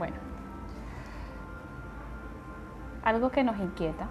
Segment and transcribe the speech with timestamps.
[0.00, 0.16] Bueno,
[3.04, 4.06] algo que nos inquieta,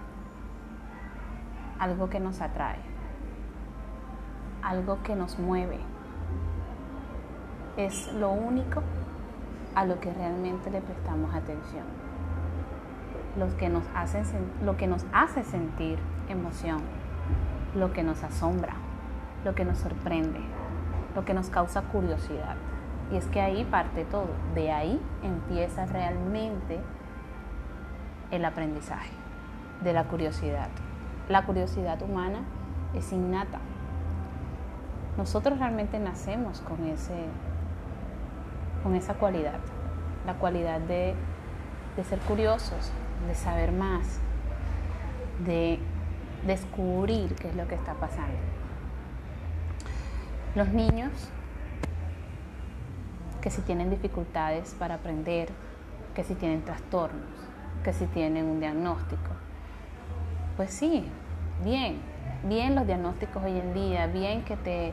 [1.80, 2.78] algo que nos atrae,
[4.62, 5.80] algo que nos mueve,
[7.76, 8.84] es lo único
[9.74, 11.86] a lo que realmente le prestamos atención.
[13.36, 13.82] Lo que nos
[15.12, 15.98] hace, sentir
[16.28, 16.82] emoción,
[17.74, 18.74] lo que nos asombra,
[19.44, 20.38] lo que nos sorprende,
[21.16, 22.54] lo que nos causa curiosidad.
[23.12, 26.80] Y es que ahí parte todo, de ahí empieza realmente
[28.30, 29.10] el aprendizaje,
[29.82, 30.68] de la curiosidad.
[31.28, 32.42] La curiosidad humana
[32.94, 33.58] es innata.
[35.16, 37.24] Nosotros realmente nacemos con, ese,
[38.82, 39.58] con esa cualidad,
[40.24, 41.14] la cualidad de,
[41.96, 42.92] de ser curiosos,
[43.26, 44.20] de saber más,
[45.44, 45.80] de
[46.46, 48.38] descubrir qué es lo que está pasando.
[50.54, 51.30] Los niños
[53.40, 55.48] que si tienen dificultades para aprender,
[56.14, 57.24] que si tienen trastornos,
[57.84, 59.30] que si tienen un diagnóstico.
[60.56, 61.06] Pues sí,
[61.64, 61.98] bien,
[62.44, 64.92] bien los diagnósticos hoy en día, bien que te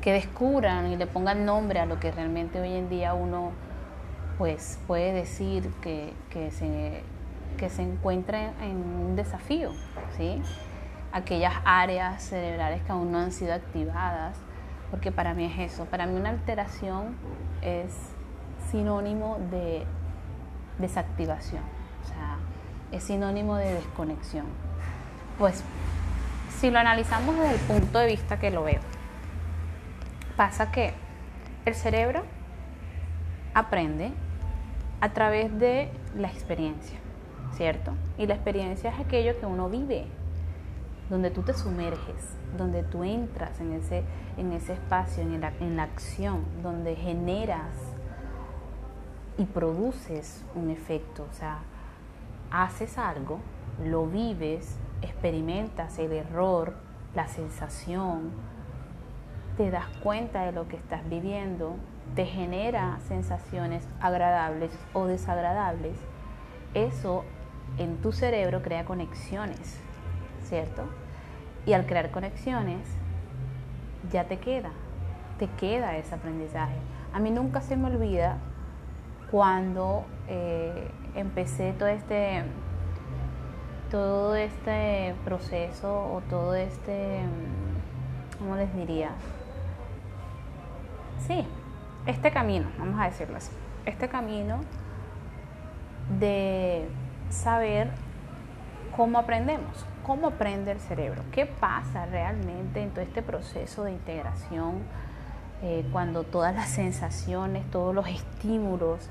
[0.00, 3.50] que descubran y le pongan nombre a lo que realmente hoy en día uno
[4.38, 7.02] pues puede decir que, que se,
[7.56, 9.72] que se encuentra en un desafío,
[10.16, 10.40] ¿sí?
[11.12, 14.36] aquellas áreas cerebrales que aún no han sido activadas,
[14.90, 17.16] porque para mí es eso, para mí una alteración
[17.62, 17.94] es
[18.70, 19.84] sinónimo de
[20.78, 21.62] desactivación,
[22.04, 22.38] o sea,
[22.92, 24.46] es sinónimo de desconexión.
[25.38, 25.62] Pues
[26.58, 28.80] si lo analizamos desde el punto de vista que lo veo,
[30.36, 30.94] pasa que
[31.64, 32.24] el cerebro
[33.54, 34.12] aprende
[35.00, 36.98] a través de la experiencia,
[37.52, 37.92] ¿cierto?
[38.16, 40.06] Y la experiencia es aquello que uno vive,
[41.10, 44.04] donde tú te sumerges, donde tú entras en ese,
[44.36, 47.72] en ese espacio, en la, en la acción, donde generas
[49.38, 51.60] y produces un efecto, o sea,
[52.50, 53.38] haces algo,
[53.84, 56.74] lo vives, experimentas el error,
[57.14, 58.30] la sensación,
[59.56, 61.76] te das cuenta de lo que estás viviendo,
[62.14, 65.96] te genera sensaciones agradables o desagradables,
[66.74, 67.24] eso
[67.78, 69.78] en tu cerebro crea conexiones
[70.48, 70.82] ¿cierto?
[71.66, 72.80] Y al crear conexiones,
[74.10, 74.70] ya te queda,
[75.38, 76.76] te queda ese aprendizaje.
[77.12, 78.38] A mí nunca se me olvida
[79.30, 82.42] cuando eh, empecé todo este,
[83.90, 87.20] todo este proceso o todo este,
[88.38, 89.10] ¿cómo les diría?
[91.26, 91.44] Sí,
[92.06, 93.52] este camino, vamos a decirlo así,
[93.84, 94.60] este camino
[96.18, 96.88] de
[97.28, 97.90] saber
[98.96, 104.76] cómo aprendemos, cómo aprende el cerebro, qué pasa realmente en todo este proceso de integración
[105.60, 109.10] eh, cuando todas las sensaciones, todos los estímulos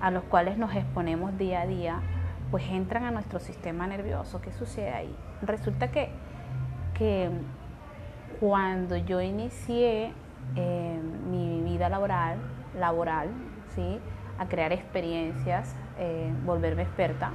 [0.00, 2.00] a los cuales nos exponemos día a día,
[2.52, 4.40] pues entran a nuestro sistema nervioso.
[4.40, 5.16] ¿Qué sucede ahí?
[5.42, 6.10] Resulta que,
[6.96, 7.30] que
[8.38, 10.12] cuando yo inicié
[10.54, 12.38] eh, mi vida laboral,
[12.78, 13.30] laboral,
[13.74, 13.98] ¿sí?
[14.38, 17.32] a crear experiencias, eh, volverme experta,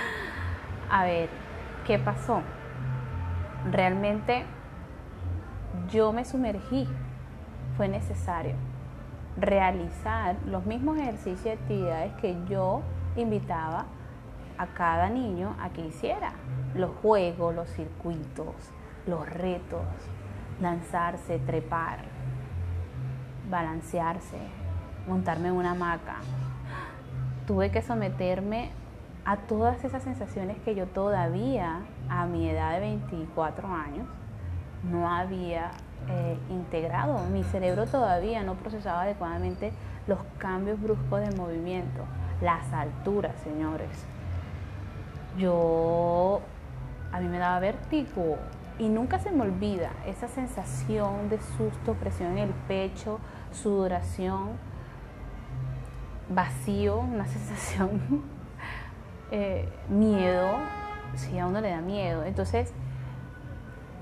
[0.90, 1.47] a ver,
[1.88, 2.42] ¿qué pasó?
[3.72, 4.44] Realmente
[5.90, 6.86] yo me sumergí,
[7.78, 8.56] fue necesario
[9.38, 12.82] realizar los mismos ejercicios y actividades que yo
[13.16, 13.86] invitaba
[14.58, 16.32] a cada niño a que hiciera.
[16.74, 18.54] Los juegos, los circuitos,
[19.06, 19.86] los retos,
[20.60, 22.00] lanzarse, trepar,
[23.48, 24.36] balancearse,
[25.06, 26.16] montarme en una hamaca.
[27.46, 28.72] Tuve que someterme
[29.28, 34.06] a todas esas sensaciones que yo todavía, a mi edad de 24 años,
[34.90, 35.70] no había
[36.08, 37.18] eh, integrado.
[37.28, 39.74] Mi cerebro todavía no procesaba adecuadamente
[40.06, 42.06] los cambios bruscos de movimiento,
[42.40, 43.90] las alturas, señores.
[45.36, 46.40] Yo,
[47.12, 48.38] a mí me daba vértigo
[48.78, 53.20] y nunca se me olvida esa sensación de susto, presión en el pecho,
[53.52, 54.52] sudoración,
[56.30, 58.37] vacío, una sensación
[59.30, 60.58] eh, miedo,
[61.14, 62.24] si a uno le da miedo.
[62.24, 62.72] Entonces,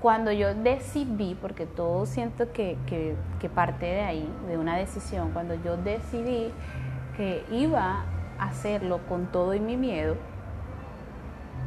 [0.01, 5.55] cuando yo decidí, porque todo siento que, que, parte de ahí, de una decisión, cuando
[5.55, 6.51] yo decidí
[7.15, 8.03] que iba
[8.37, 10.15] a hacerlo con todo y mi miedo,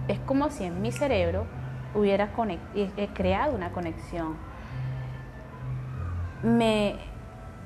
[0.09, 1.45] es como si en mi cerebro
[1.95, 2.31] hubiera
[3.15, 4.37] creado una conexión.
[6.43, 6.97] Me,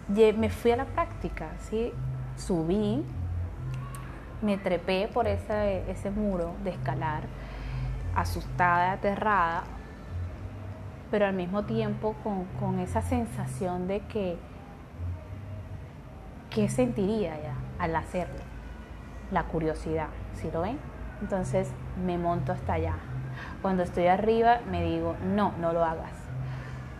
[0.08, 1.92] me fui a la práctica, ¿sí?
[2.36, 3.04] subí,
[4.44, 7.22] me trepé por ese, muro de escalar,
[8.14, 9.64] asustada, aterrada,
[11.10, 12.14] pero al mismo tiempo
[12.60, 14.36] con, esa sensación de que,
[16.50, 18.54] ¿qué sentiría ya al hacerlo?
[19.30, 20.78] la curiosidad, ¿sí lo ven?
[21.20, 21.70] Entonces
[22.04, 22.94] me monto hasta allá.
[23.62, 26.12] Cuando estoy arriba me digo, no, no lo hagas.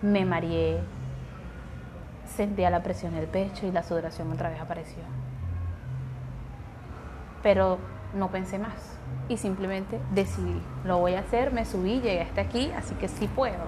[0.03, 0.81] Me mareé,
[2.27, 5.03] sentía la presión en el pecho y la sudoración otra vez apareció.
[7.45, 7.79] Pero
[8.15, 8.95] no pensé más
[9.29, 13.27] y simplemente decidí, lo voy a hacer, me subí, llegué hasta aquí, así que sí
[13.29, 13.65] puedo.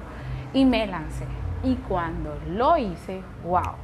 [0.53, 1.25] Y me lancé.
[1.63, 3.75] Y cuando lo hice, wow.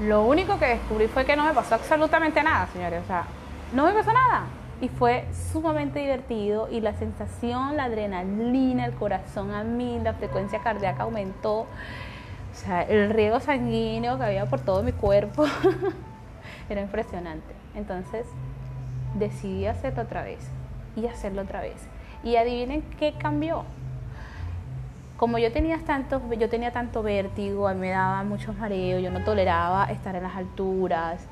[0.00, 3.02] Lo único que descubrí fue que no me pasó absolutamente nada, señores.
[3.04, 3.24] O sea,
[3.72, 4.44] no me pasó nada.
[4.80, 10.60] Y fue sumamente divertido y la sensación, la adrenalina, el corazón a mí, la frecuencia
[10.60, 11.60] cardíaca aumentó.
[11.60, 15.44] O sea, el riego sanguíneo que había por todo mi cuerpo
[16.68, 17.63] era impresionante.
[17.74, 18.26] Entonces,
[19.14, 20.50] decidí hacerlo otra vez
[20.96, 21.88] y hacerlo otra vez.
[22.22, 23.64] Y adivinen qué cambió.
[25.16, 29.84] Como yo tenía tanto, yo tenía tanto vértigo, me daba muchos mareos, yo no toleraba
[29.86, 31.26] estar en las alturas.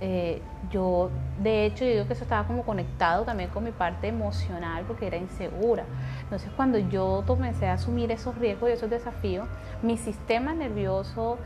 [0.00, 0.40] Eh,
[0.70, 1.10] yo,
[1.42, 5.06] de hecho, yo digo que eso estaba como conectado también con mi parte emocional porque
[5.06, 5.84] era insegura.
[6.22, 9.46] Entonces, cuando yo comencé a asumir esos riesgos y esos desafíos,
[9.82, 11.38] mi sistema nervioso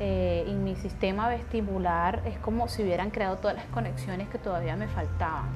[0.00, 4.76] eh, y mi sistema vestibular es como si hubieran creado todas las conexiones que todavía
[4.76, 5.46] me faltaban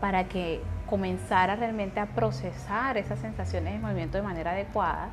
[0.00, 5.10] para que comenzara realmente a procesar esas sensaciones de movimiento de manera adecuada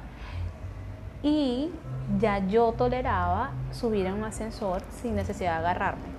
[1.22, 1.72] y
[2.20, 6.18] ya yo toleraba subir en un ascensor sin necesidad de agarrarme.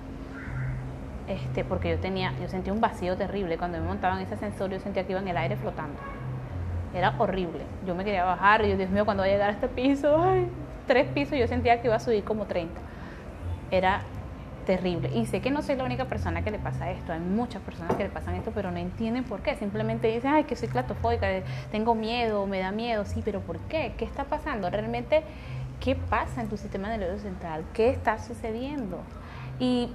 [1.27, 3.57] Este, porque yo tenía, yo sentía un vacío terrible.
[3.57, 5.99] Cuando me montaba en ese ascensor yo sentía que iba en el aire flotando.
[6.93, 7.61] Era horrible.
[7.85, 10.21] Yo me quería bajar y yo, Dios mío, cuando voy a llegar a este piso,
[10.21, 10.47] ay,
[10.89, 12.73] tres pisos yo sentía que iba a subir como 30.
[13.69, 14.01] Era
[14.65, 15.11] terrible.
[15.13, 17.13] Y sé que no soy la única persona que le pasa esto.
[17.13, 19.53] Hay muchas personas que le pasan esto, pero no entienden por qué.
[19.55, 21.27] Simplemente dicen, ay, que soy clatofóbica,
[21.71, 23.05] tengo miedo, me da miedo.
[23.05, 23.93] Sí, pero ¿por qué?
[23.97, 24.67] ¿Qué está pasando?
[24.71, 25.21] Realmente,
[25.79, 27.65] ¿qué pasa en tu sistema nervioso central?
[27.73, 28.97] ¿Qué está sucediendo?
[29.59, 29.93] Y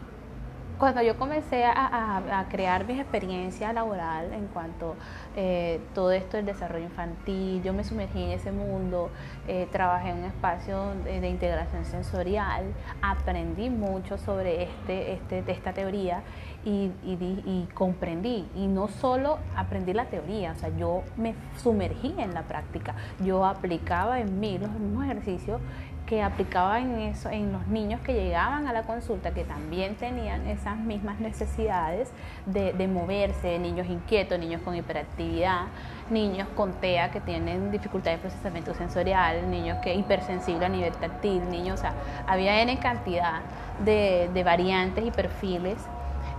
[0.78, 4.96] cuando yo comencé a, crear mi experiencia laboral en cuanto
[5.36, 9.10] eh, todo esto del desarrollo infantil, yo me sumergí en ese mundo,
[9.48, 12.64] eh, trabajé en un espacio de, integración sensorial,
[13.02, 16.22] aprendí mucho sobre este, este, esta teoría
[16.64, 18.48] y, y, comprendí.
[18.54, 23.44] Y no solo aprendí la teoría, o sea, yo me sumergí en la práctica, yo
[23.44, 25.60] aplicaba en mí los mismos ejercicios
[26.06, 30.46] que aplicaba en eso en los niños que llegaban a la consulta que también tenían
[30.46, 32.12] esas mismas necesidades
[32.46, 35.66] de, de, moverse, niños inquietos, niños con hiperactividad,
[36.10, 41.48] niños con TEA que tienen dificultad de procesamiento sensorial, niños que hipersensibles a nivel táctil,
[41.48, 41.94] niños, o sea,
[42.26, 43.40] había N cantidad
[43.82, 45.78] de, de variantes y perfiles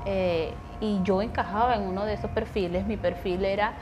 [0.06, 3.74] eh, y yo encajaba en uno de esos perfiles, mi perfil era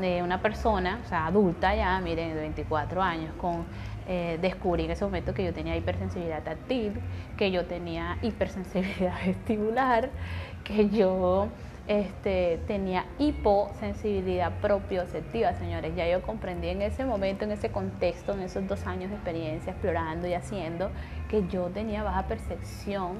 [0.00, 3.64] de una persona, o sea, adulta ya, miren, de 24 años, con
[4.08, 6.94] eh, descubrí en ese momento que yo tenía hipersensibilidad táctil,
[7.36, 10.10] que yo tenía hipersensibilidad vestibular,
[10.64, 11.48] que yo
[11.88, 15.94] este, tenía hiposensibilidad propioceptiva, señores.
[15.96, 19.72] Ya yo comprendí en ese momento, en ese contexto, en esos dos años de experiencia
[19.72, 20.90] explorando y haciendo,
[21.28, 23.18] que yo tenía baja percepción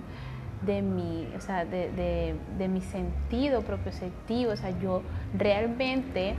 [0.63, 4.53] de mi, o sea, de, de mi sentido propioceptivo.
[4.53, 5.03] O sea, yo
[5.37, 6.35] realmente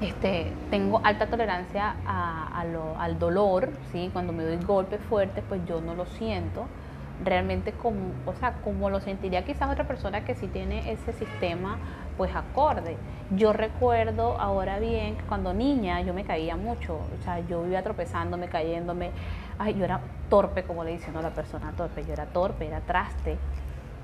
[0.00, 4.10] este, tengo alta tolerancia al dolor, ¿sí?
[4.12, 6.66] cuando me doy golpes fuertes, pues yo no lo siento
[7.24, 11.78] realmente como, o sea, como lo sentiría quizás otra persona que sí tiene ese sistema
[12.16, 12.96] pues acorde.
[13.30, 17.82] Yo recuerdo ahora bien que cuando niña yo me caía mucho, o sea, yo vivía
[17.82, 19.10] tropezándome, cayéndome,
[19.58, 22.80] ay, yo era torpe, como le dicen a la persona torpe, yo era torpe, era
[22.80, 23.38] traste.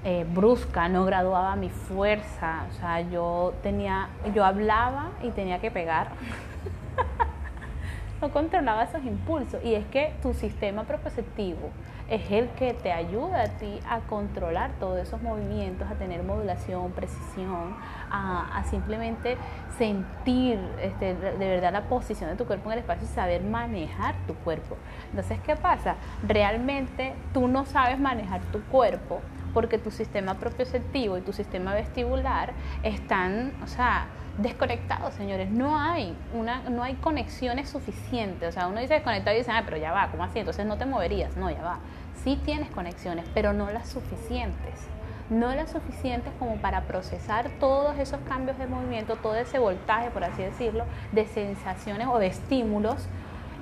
[0.05, 5.71] Eh, brusca, no graduaba mi fuerza, o sea, yo tenía, yo hablaba y tenía que
[5.71, 6.09] pegar.
[8.21, 11.71] no controlaba esos impulsos y es que tu sistema proprioceptivo
[12.09, 16.91] es el que te ayuda a ti a controlar todos esos movimientos, a tener modulación,
[16.93, 17.75] precisión,
[18.11, 19.37] a, simplemente
[19.79, 24.15] sentir este, de verdad la posición de tu cuerpo en el espacio y saber manejar
[24.27, 24.77] tu cuerpo.
[25.11, 25.95] Entonces, ¿qué pasa?
[26.27, 29.21] Realmente tú no sabes manejar tu cuerpo
[29.53, 34.07] porque tu sistema propioceptivo y tu sistema vestibular están, o sea,
[34.39, 35.51] desconectados, señores.
[35.51, 38.49] No hay una, no hay conexiones suficientes.
[38.49, 40.39] O sea, uno dice desconectado y dice, ah, pero ya va, ¿cómo así?
[40.39, 41.37] Entonces no te moverías.
[41.37, 41.79] No, ya va.
[42.25, 44.89] Sí tienes conexiones, pero no las suficientes.
[45.31, 50.25] No las suficientes como para procesar todos esos cambios de movimiento, todo ese voltaje, por
[50.25, 53.07] así decirlo, de sensaciones o de estímulos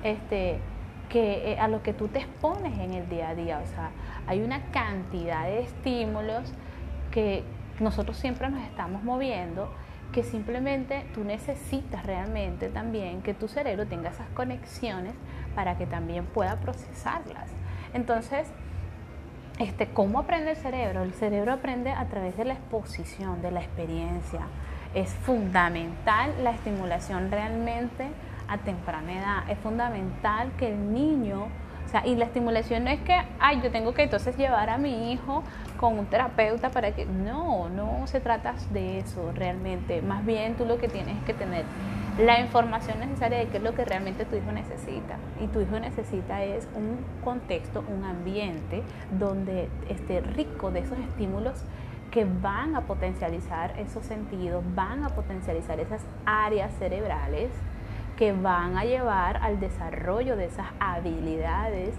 [0.03, 0.59] este,
[1.11, 3.61] que, eh, a lo que tú te expones en el día a día.
[3.63, 3.91] O sea,
[4.27, 6.53] hay una cantidad de estímulos
[7.11, 7.43] que
[7.79, 9.69] nosotros siempre nos estamos moviendo
[10.13, 15.13] que simplemente tú necesitas realmente también que tu cerebro tenga esas conexiones
[15.55, 17.49] para que también pueda procesarlas.
[17.93, 18.47] Entonces,
[19.59, 21.03] este, ¿cómo aprende el cerebro?
[21.03, 24.41] El cerebro aprende a través de la exposición, de la experiencia.
[24.93, 28.07] Es fundamental la estimulación realmente
[28.51, 29.49] a temprana edad.
[29.49, 31.47] Es fundamental que el niño
[31.91, 35.11] sea, y la estimulación no es que, ay, yo tengo que entonces llevar a mi
[35.11, 35.43] hijo
[35.79, 37.05] con un terapeuta para que...
[37.05, 40.01] No, no se trata de eso realmente.
[40.01, 41.65] Más bien tú lo que tienes es que tener
[42.17, 45.17] la información necesaria de qué es lo que realmente tu hijo necesita.
[45.41, 48.83] Y tu hijo necesita es un contexto, un ambiente
[49.17, 51.63] donde esté rico de esos estímulos
[52.09, 57.51] que van a potencializar esos sentidos, van a potencializar esas áreas cerebrales
[58.21, 61.95] que van a llevar al desarrollo de esas habilidades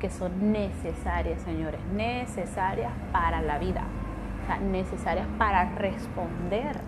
[0.00, 3.82] que son necesarias, señores, necesarias para la vida,
[4.62, 6.80] necesarias para responder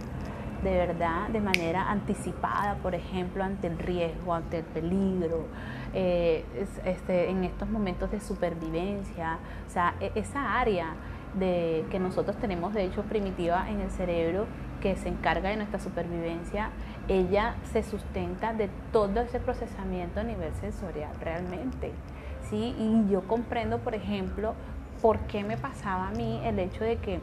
[0.62, 5.44] de verdad de manera anticipada, por ejemplo, ante el riesgo, ante el peligro,
[5.92, 6.46] eh,
[6.87, 10.94] este, en estos momentos de supervivencia, o sea, e, esa área
[11.34, 14.46] de, que nosotros tenemos de hecho primitiva en el cerebro
[14.80, 16.70] que se encarga de nuestra supervivencia,
[17.08, 21.92] ella se sustenta de todo ese procesamiento a nivel sensorial realmente.
[22.49, 22.75] ¿sí?
[22.78, 24.54] Y yo comprendo, por ejemplo,
[25.00, 27.20] por qué me pasaba a mí el hecho de que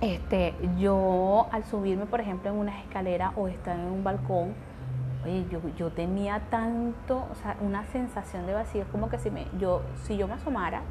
[0.00, 4.54] este, yo al subirme, por ejemplo, en una escalera o estar en un balcón,
[5.24, 9.46] oye, yo, yo tenía tanto, o sea, una sensación de vacío, como que si, me,
[9.58, 10.82] yo, si yo me asomara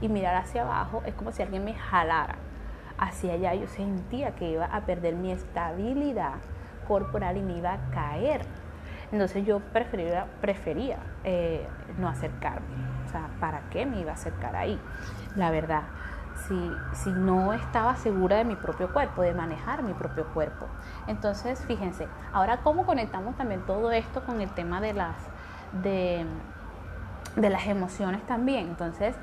[0.00, 2.36] y mirara hacia abajo, es como si alguien me jalara
[2.98, 3.54] hacia allá.
[3.54, 6.34] Yo sentía que iba a perder mi estabilidad
[6.86, 8.42] corporal y me iba a caer.
[9.12, 11.66] Entonces yo prefería, prefería eh,
[11.98, 12.66] no acercarme.
[13.06, 14.78] O sea, ¿para qué me iba a acercar ahí?
[15.34, 15.84] La verdad,
[16.46, 20.66] si, si no estaba segura de mi propio cuerpo, de manejar mi propio cuerpo.
[21.06, 25.16] Entonces, fíjense, ahora cómo conectamos también todo esto con el tema de las,
[25.82, 26.26] de,
[27.36, 28.68] de las emociones también.
[28.68, 29.16] Entonces,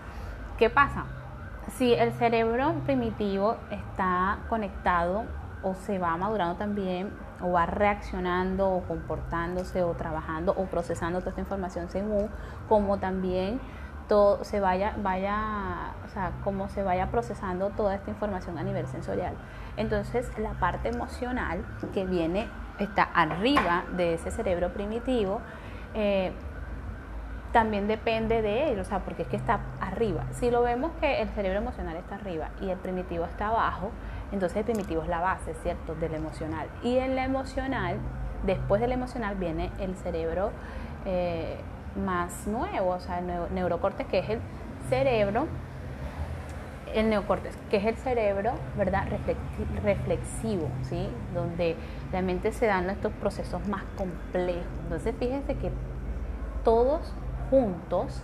[0.58, 1.06] ¿qué pasa?
[1.70, 5.24] Si el cerebro primitivo está conectado
[5.64, 11.32] o se va madurando también o va reaccionando o comportándose o trabajando o procesando toda
[11.32, 12.30] esta información según
[12.70, 13.60] como también
[14.08, 18.86] todo se vaya, vaya, o sea, como se vaya procesando toda esta información a nivel
[18.88, 19.34] sensorial.
[19.78, 25.42] Entonces, la parte emocional que viene, está arriba de ese cerebro primitivo,
[25.94, 26.34] eh,
[27.56, 30.26] también depende de él, o sea, porque es que está arriba.
[30.34, 33.92] Si lo vemos que el cerebro emocional está arriba y el primitivo está abajo,
[34.34, 36.68] entonces el primitivo es la base, ¿cierto?, del emocional.
[36.84, 37.96] Y en la emocional,
[38.46, 40.52] después del emocional viene el cerebro
[41.06, 41.56] eh,
[42.06, 44.42] más nuevo, o sea, el neurocórtex, que es el
[44.90, 45.48] cerebro,
[46.94, 49.08] el neocórtex, que es el cerebro, ¿verdad?,
[49.82, 51.78] reflexivo, ¿sí?, donde
[52.12, 54.66] realmente se dan estos procesos más complejos.
[54.84, 55.72] Entonces, fíjense que
[56.66, 57.14] todos
[57.56, 58.22] juntos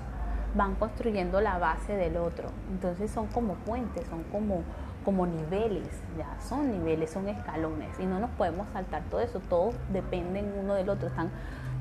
[0.55, 2.49] van construyendo la base del otro.
[2.69, 4.63] Entonces son como puentes, son como,
[5.05, 9.75] como niveles, ya son niveles, son escalones y no nos podemos saltar todo eso, todos
[9.93, 11.29] dependen uno del otro, están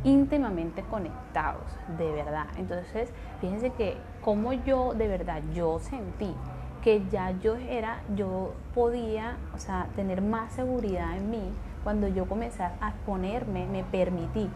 [0.04, 1.64] íntimamente conectados,
[1.98, 2.46] de verdad.
[2.56, 6.34] Entonces, fíjense que como yo de verdad yo sentí
[6.82, 11.52] que ya yo era, yo podía, o sea, tener más seguridad en mí
[11.84, 14.48] cuando yo comencé a ponerme, me permití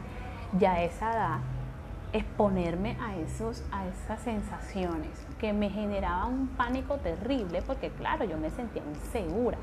[0.59, 1.39] ya esa edad
[2.15, 8.39] exponerme a, esos, a esas sensaciones que me generaban un pánico terrible porque claro, yo
[8.39, 9.59] me sentía insegura.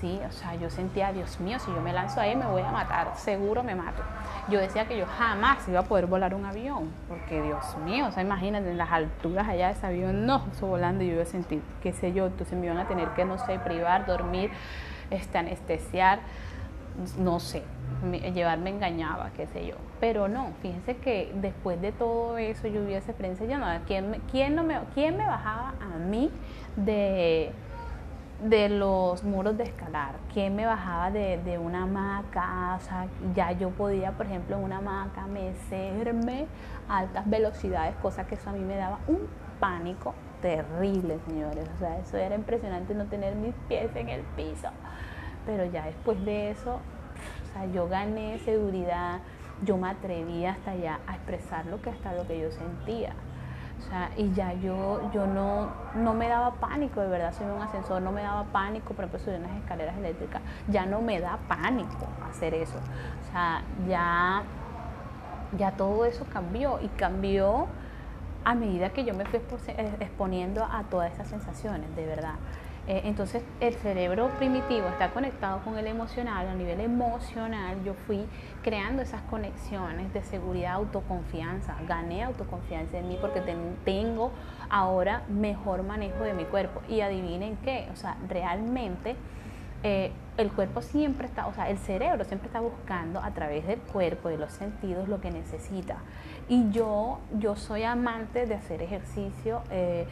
[0.00, 2.70] Sí, o sea, yo sentía, Dios mío, si yo me lanzo ahí me voy a
[2.70, 4.02] matar, seguro me mato.
[4.50, 8.10] Yo decía que yo jamás iba a poder volar un avión, porque Dios mío, o
[8.10, 11.22] sea, imagínate en las alturas allá de ese avión, no, eso volando y yo iba
[11.22, 14.50] a sentir, qué sé yo, entonces me iban a tener que, no sé, privar, dormir,
[15.10, 16.18] este, anestesiar,
[17.18, 17.62] no sé,
[18.34, 19.76] llevarme engañaba, qué sé yo.
[20.00, 24.18] Pero no, fíjense que después de todo eso yo vi esa experiencia no, ¿quién, me,
[24.30, 26.30] quién, no me, ¿quién me bajaba a mí
[26.76, 27.52] de,
[28.44, 30.12] de los muros de escalar?
[30.32, 32.76] ¿Quién me bajaba de, de una hamaca?
[32.76, 36.46] O sea, ya yo podía, por ejemplo, en una hamaca mecerme
[36.88, 39.20] a altas velocidades, cosa que eso a mí me daba un
[39.58, 41.68] pánico terrible, señores.
[41.74, 44.68] O sea, eso era impresionante no tener mis pies en el piso.
[45.46, 46.80] Pero ya después de eso,
[47.64, 49.20] yo gané seguridad,
[49.62, 53.14] yo me atreví hasta allá a expresar lo que hasta lo que yo sentía.
[53.78, 57.62] O sea, y ya yo, yo no, no me daba pánico, de verdad, subir un
[57.62, 61.38] ascensor, no me daba pánico, por ejemplo, subir unas escaleras eléctricas, ya no me da
[61.46, 62.78] pánico hacer eso.
[62.78, 64.42] O sea, ya,
[65.56, 67.66] ya todo eso cambió y cambió
[68.44, 69.40] a medida que yo me fui
[70.00, 72.34] exponiendo a todas esas sensaciones, de verdad.
[72.88, 78.24] Eh, entonces el cerebro primitivo está conectado con el emocional, a nivel emocional yo fui
[78.62, 83.42] creando esas conexiones de seguridad, autoconfianza, gané autoconfianza en mí porque
[83.84, 84.30] tengo
[84.70, 89.16] ahora mejor manejo de mi cuerpo y adivinen qué, o sea, realmente
[89.82, 93.78] eh, el cuerpo siempre está, o sea, el cerebro siempre está buscando a través del
[93.78, 95.96] cuerpo, de los sentidos, lo que necesita.
[96.48, 99.62] Y yo, yo soy amante de hacer ejercicio.
[99.70, 100.06] Eh,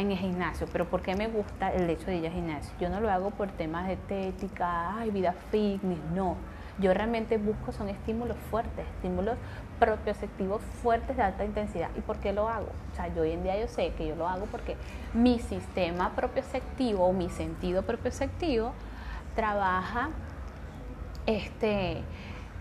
[0.00, 2.72] en el gimnasio, pero ¿por qué me gusta el hecho de ir al gimnasio?
[2.80, 6.36] Yo no lo hago por temas de estética, ay, vida fitness, no.
[6.78, 9.36] Yo realmente busco son estímulos fuertes, estímulos
[9.80, 11.90] propioceptivos fuertes de alta intensidad.
[11.96, 12.68] ¿Y por qué lo hago?
[12.92, 14.76] O sea, yo hoy en día yo sé que yo lo hago porque
[15.12, 18.72] mi sistema propioceptivo o mi sentido propioceptivo
[19.34, 20.10] trabaja
[21.26, 22.02] este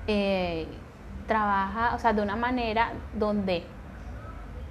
[0.07, 0.67] eh,
[1.27, 3.63] trabaja, o sea, de una manera donde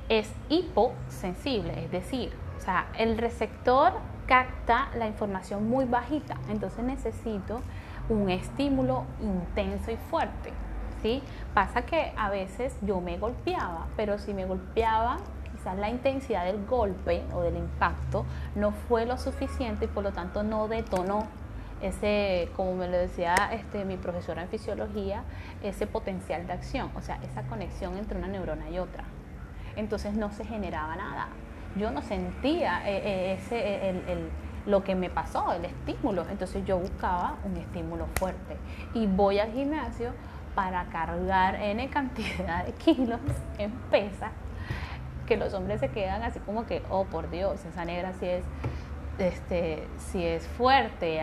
[0.09, 2.33] es hiposensible, es decir,
[2.67, 3.95] sea, el receptor
[4.27, 7.61] capta la información muy bajita, entonces necesito
[8.09, 10.53] un estímulo intenso y fuerte.
[11.01, 11.23] ¿sí?
[11.55, 15.19] Pasa que a veces yo me golpeaba, pero si me golpeaba,
[15.53, 20.13] quizás la intensidad del golpe o del impacto no fue lo suficiente y por lo
[20.13, 21.27] tanto no detonó
[21.81, 25.23] ese, como me lo decía este, mi profesora en fisiología,
[25.63, 29.05] ese potencial de acción, o sea, esa conexión entre una neurona y otra.
[29.77, 31.29] Entonces no se generaba nada
[31.77, 34.31] yo no sentía eh, eh, ese, eh, el,
[34.67, 36.27] lo que me pasó, el estímulo.
[36.29, 38.57] Entonces yo buscaba un estímulo fuerte.
[38.95, 40.13] Y voy al gimnasio
[40.55, 43.21] para cargar N cantidad de kilos
[43.59, 44.31] en pesa,
[45.27, 48.45] que los hombres se quedan así como que, oh por Dios, esa negra sí es,
[49.19, 51.23] este, sí es fuerte.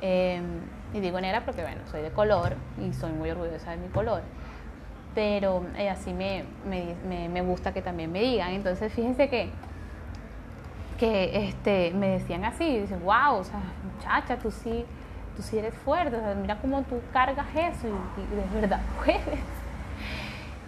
[0.00, 0.60] Em,
[0.92, 4.22] y digo negra porque, bueno, soy de color y soy muy orgullosa de mi color
[5.14, 8.50] pero eh, así me, me, me, gusta que también me digan.
[8.50, 9.50] Entonces, fíjense que,
[10.98, 13.60] que este, me decían así, dicen, wow, o sea,
[13.94, 14.84] muchacha, tú sí,
[15.36, 19.40] tú sí eres fuerte, mira cómo tú cargas eso y, de verdad puedes.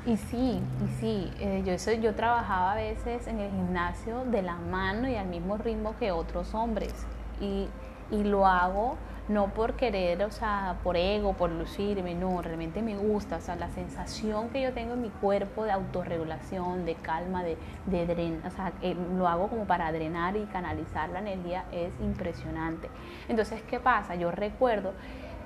[0.05, 4.43] Y sí, y sí, eh, yo, eso, yo trabajaba a veces en el gimnasio de
[4.43, 6.93] la mano y al mismo ritmo que otros hombres.
[7.41, 7.69] Y,
[8.11, 8.97] y lo hago
[9.29, 13.57] no por querer, o sea, por ego, por lucirme, no, realmente me gusta, o sea,
[13.57, 17.57] la sensación que yo tengo en mi cuerpo de autorregulación, de calma, de,
[17.87, 18.73] de drenar, o sea,
[19.17, 22.89] lo hago como para drenar y canalizar la energía, es impresionante.
[23.29, 24.17] Entonces, ¿qué pasa?
[24.17, 24.93] Yo recuerdo,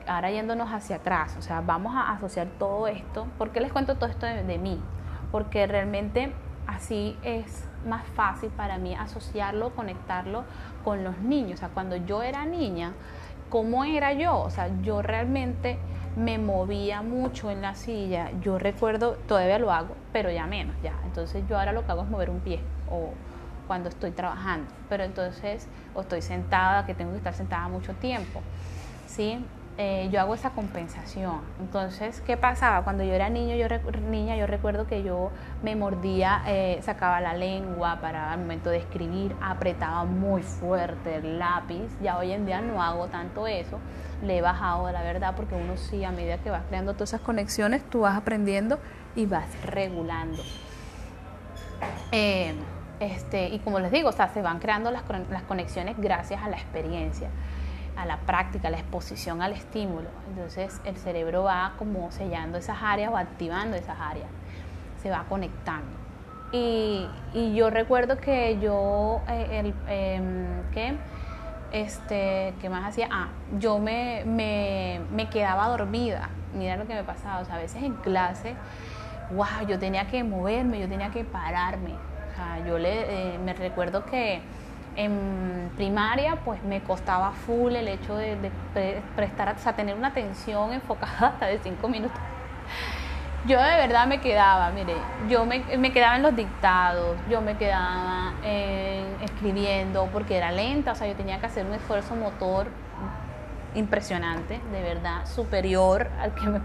[0.06, 3.96] ahora yéndonos hacia atrás, o sea, vamos a asociar todo esto, ¿por qué les cuento
[3.96, 4.80] todo esto de, de mí?
[5.30, 6.32] Porque realmente
[6.66, 10.44] así es más fácil para mí asociarlo, conectarlo
[10.84, 11.54] con los niños.
[11.54, 12.92] O sea, cuando yo era niña,
[13.48, 14.40] ¿Cómo era yo?
[14.40, 15.78] O sea, yo realmente
[16.16, 18.30] me movía mucho en la silla.
[18.40, 20.94] Yo recuerdo, todavía lo hago, pero ya menos, ya.
[21.04, 23.12] Entonces yo ahora lo que hago es mover un pie o
[23.66, 24.72] cuando estoy trabajando.
[24.88, 28.42] Pero entonces, o estoy sentada, que tengo que estar sentada mucho tiempo.
[29.06, 29.46] ¿Sí?
[29.78, 31.40] Eh, yo hago esa compensación.
[31.60, 32.82] Entonces, ¿qué pasaba?
[32.82, 33.66] Cuando yo era niño, yo
[34.10, 35.30] niña, yo recuerdo que yo
[35.62, 41.38] me mordía, eh, sacaba la lengua para al momento de escribir, apretaba muy fuerte el
[41.38, 41.90] lápiz.
[42.02, 43.78] Ya hoy en día no hago tanto eso.
[44.22, 47.20] Le he bajado, la verdad, porque uno sí, a medida que vas creando todas esas
[47.20, 48.78] conexiones, tú vas aprendiendo
[49.14, 50.42] y vas regulando.
[52.12, 52.54] Eh,
[52.98, 56.48] este, y como les digo, o sea, se van creando las, las conexiones gracias a
[56.48, 57.28] la experiencia
[57.96, 60.08] a la práctica, a la exposición al estímulo.
[60.28, 64.28] Entonces el cerebro va como sellando esas áreas o activando esas áreas,
[65.02, 66.06] se va conectando.
[66.52, 67.08] Y,
[67.54, 70.96] yo recuerdo que yo, eh, el, em, ¿qué?
[71.72, 73.08] Este, ¿qué más hacía?
[73.10, 73.28] Ah,
[73.58, 76.30] yo me, me, quedaba dormida.
[76.54, 77.40] Mira lo que me pasaba.
[77.40, 78.54] O sea, a veces en clase,
[79.30, 81.94] wow, yo tenía que moverme, yo tenía que pararme.
[82.30, 84.40] O sea, yo le, eh, me recuerdo que
[84.96, 88.36] en primaria pues me costaba full el hecho de,
[89.14, 92.18] prestar, o sea, tener una atención enfocada hasta de cinco minutos.
[93.46, 94.96] Yo de verdad me quedaba, mire,
[95.28, 98.32] yo me, quedaba en los dictados, yo me quedaba
[99.22, 102.66] escribiendo porque era lenta, o sea, yo tenía que hacer un esfuerzo motor
[103.76, 106.60] impresionante, de verdad, superior al que, me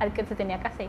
[0.00, 0.88] al que se tenía que hacer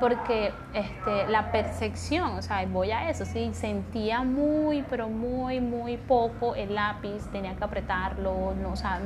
[0.00, 5.96] porque este, la percepción, o sea, voy a eso, sí, sentía muy, pero muy, muy
[5.96, 9.00] poco el lápiz, tenía que apretarlo, no, o sea,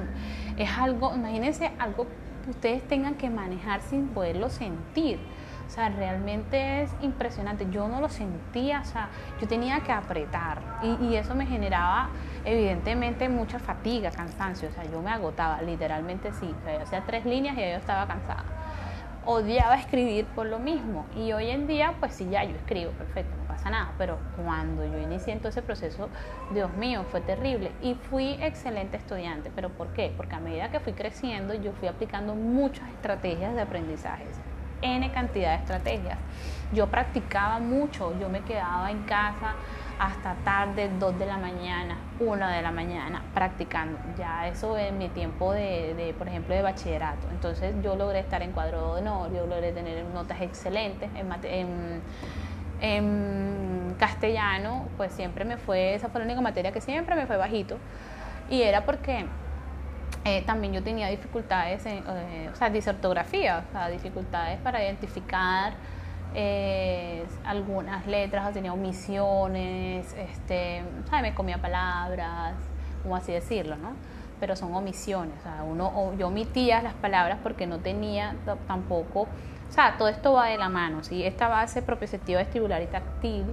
[0.56, 2.06] es algo, imagínense algo
[2.44, 5.18] que ustedes tengan que manejar sin poderlo sentir.
[5.66, 7.66] O sea, realmente es impresionante.
[7.70, 9.08] Yo no lo sentía, o sea,
[9.40, 12.10] yo tenía que apretar y, y eso me generaba
[12.44, 14.68] evidentemente mucha fatiga, cansancio.
[14.68, 16.54] O sea, yo me agotaba, literalmente sí.
[16.60, 18.61] O sea, yo hacía tres líneas y yo estaba cansada
[19.24, 21.06] odiaba escribir por lo mismo.
[21.16, 23.92] Y hoy en día, pues sí, ya yo escribo, perfecto, no pasa nada.
[23.98, 26.08] Pero cuando yo inicié todo ese proceso,
[26.52, 27.72] Dios mío, fue terrible.
[27.82, 29.50] Y fui excelente estudiante.
[29.54, 30.12] ¿Pero por qué?
[30.16, 34.24] Porque a medida que fui creciendo, yo fui aplicando muchas estrategias de aprendizaje.
[34.82, 36.18] N cantidad de estrategias.
[36.72, 39.54] Yo practicaba mucho, yo me quedaba en casa
[40.02, 43.96] hasta tarde, 2 de la mañana, 1 de la mañana, practicando.
[44.18, 47.28] Ya eso en mi tiempo de, por ejemplo, de bachillerato.
[47.30, 51.08] Entonces yo logré estar en cuadro de honor, yo logré tener notas excelentes
[51.44, 52.02] en,
[52.80, 57.36] en, castellano, pues siempre me fue, esa fue la única materia que siempre me fue
[57.36, 57.78] bajito.
[58.50, 59.26] Y era porque
[60.24, 65.74] eh, también yo tenía dificultades, en, eh, o sea, disortografía, o sea, dificultades para identificar
[67.44, 70.82] algunas letras, tenía omisiones, este,
[71.20, 72.54] me comía palabras,
[73.02, 73.92] como así decirlo, ¿no?
[74.40, 78.34] Pero son omisiones, o uno, yo omitía las palabras porque no tenía
[78.66, 81.24] tampoco, o sea, todo esto va de la mano, ¿sí?
[81.24, 83.44] Esta base propioceptiva vestibular y táctil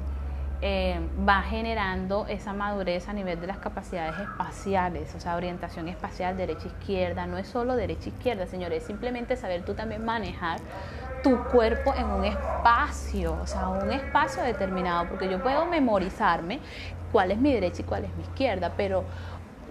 [0.62, 6.36] eh, va generando esa madurez a nivel de las capacidades espaciales, o sea, orientación espacial
[6.36, 10.60] derecha-izquierda, no es solo derecha-izquierda, señores, es simplemente saber tú también manejar
[11.22, 16.60] tu cuerpo en un espacio, o sea, un espacio determinado, porque yo puedo memorizarme
[17.12, 19.04] cuál es mi derecha y cuál es mi izquierda, pero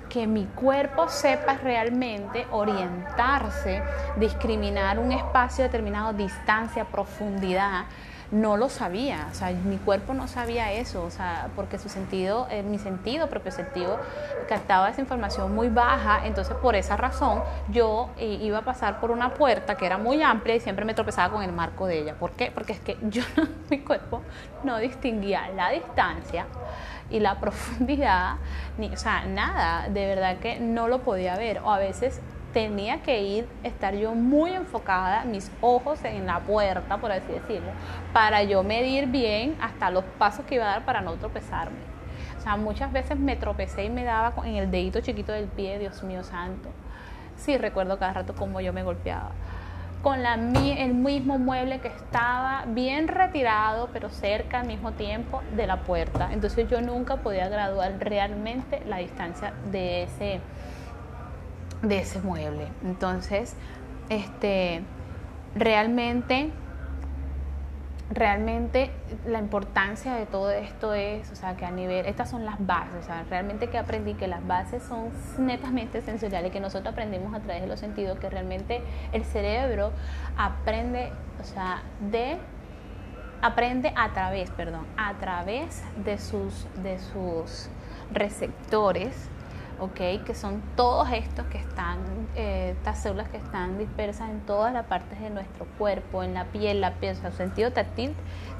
[0.08, 3.82] que mi cuerpo sepa realmente orientarse,
[4.16, 7.84] discriminar un espacio determinado, distancia, profundidad,
[8.30, 12.46] no lo sabía, o sea, mi cuerpo no sabía eso, o sea, porque su sentido,
[12.50, 13.96] eh, mi sentido propioceptivo
[14.48, 19.10] captaba esa información muy baja, entonces por esa razón yo eh, iba a pasar por
[19.10, 22.14] una puerta que era muy amplia y siempre me tropezaba con el marco de ella.
[22.14, 22.50] ¿Por qué?
[22.50, 23.22] Porque es que yo,
[23.70, 24.20] mi cuerpo
[24.62, 26.46] no distinguía la distancia
[27.10, 28.36] y la profundidad,
[28.76, 32.20] ni, o sea, nada, de verdad que no lo podía ver, o a veces
[32.52, 37.70] tenía que ir, estar yo muy enfocada, mis ojos en la puerta, por así decirlo,
[38.12, 41.78] para yo medir bien hasta los pasos que iba a dar para no tropezarme.
[42.38, 45.78] O sea, muchas veces me tropecé y me daba en el dedito chiquito del pie,
[45.78, 46.68] Dios mío santo.
[47.37, 49.30] Sí, recuerdo cada rato cómo yo me golpeaba.
[50.02, 55.78] Con el mismo mueble que estaba bien retirado, pero cerca al mismo tiempo de la
[55.78, 56.30] puerta.
[56.32, 60.40] Entonces yo nunca podía graduar realmente la distancia de ese,
[61.82, 62.68] de ese mueble.
[62.84, 63.54] Entonces,
[64.08, 64.82] este,
[65.54, 66.50] realmente,
[68.10, 68.90] realmente
[69.26, 72.94] la importancia de todo esto es, o sea, que a nivel, estas son las bases,
[73.00, 77.40] o sea, realmente que aprendí que las bases son netamente sensoriales, que nosotros aprendemos a
[77.40, 79.92] través de los sentidos, que realmente el cerebro
[80.36, 82.38] aprende, o sea, de
[83.40, 87.68] aprende a través, perdón, a través de sus, de sus
[88.12, 89.30] receptores
[89.94, 91.98] que son todos estos que están,
[92.34, 96.44] eh, estas células que están dispersas en todas las partes de nuestro cuerpo, en la
[96.46, 98.14] piel, la piel, o el sentido táctil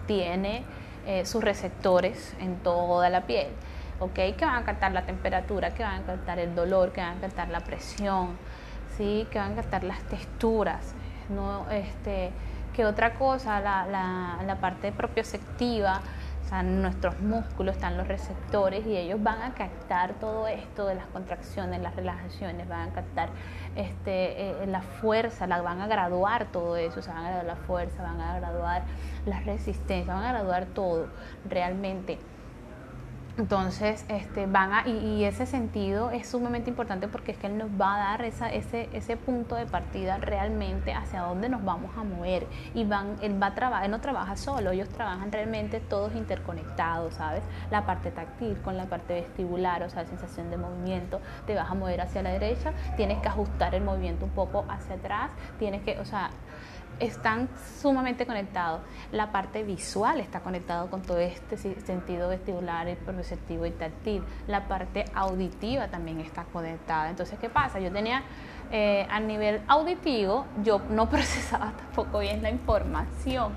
[0.07, 0.65] tiene
[1.07, 3.49] eh, sus receptores en toda la piel,
[4.15, 7.21] que van a captar la temperatura, que van a captar el dolor, que van a
[7.21, 8.37] captar la presión,
[8.97, 9.27] ¿sí?
[9.31, 10.95] que van a captar las texturas,
[11.31, 11.69] ¿no?
[11.71, 12.31] este,
[12.75, 16.01] que otra cosa, la, la, la parte propioceptiva,
[16.53, 21.07] en nuestros músculos, están los receptores y ellos van a captar todo esto de las
[21.07, 23.29] contracciones, las relajaciones, van a captar
[23.77, 27.57] este, eh, la fuerza, la, van a graduar todo eso, se van a graduar la
[27.57, 28.83] fuerza, van a graduar
[29.27, 31.09] la resistencia, van a graduar todo
[31.49, 32.19] realmente.
[33.39, 37.71] Entonces, este, van a, y, ese sentido es sumamente importante porque es que Él nos
[37.81, 42.03] va a dar esa, ese, ese punto de partida realmente hacia dónde nos vamos a
[42.03, 42.49] mover.
[42.75, 47.15] Y van, Él va a trabajar, Él no trabaja solo, ellos trabajan realmente todos interconectados,
[47.15, 47.45] ¿sabes?
[47.71, 51.71] La parte táctil con la parte vestibular, o sea, la sensación de movimiento, te vas
[51.71, 55.83] a mover hacia la derecha, tienes que ajustar el movimiento un poco hacia atrás, tienes
[55.83, 56.31] que, o sea,
[57.01, 57.49] están
[57.81, 58.81] sumamente conectados.
[59.13, 64.23] La parte visual está conectado con todo este sentido vestibular, y perceptivo y táctil.
[64.47, 67.11] La parte auditiva también está conectada.
[67.11, 67.79] Entonces, ¿qué pasa?
[67.81, 68.23] Yo tenía
[68.71, 73.53] eh, a nivel auditivo, yo no procesaba tampoco bien la información.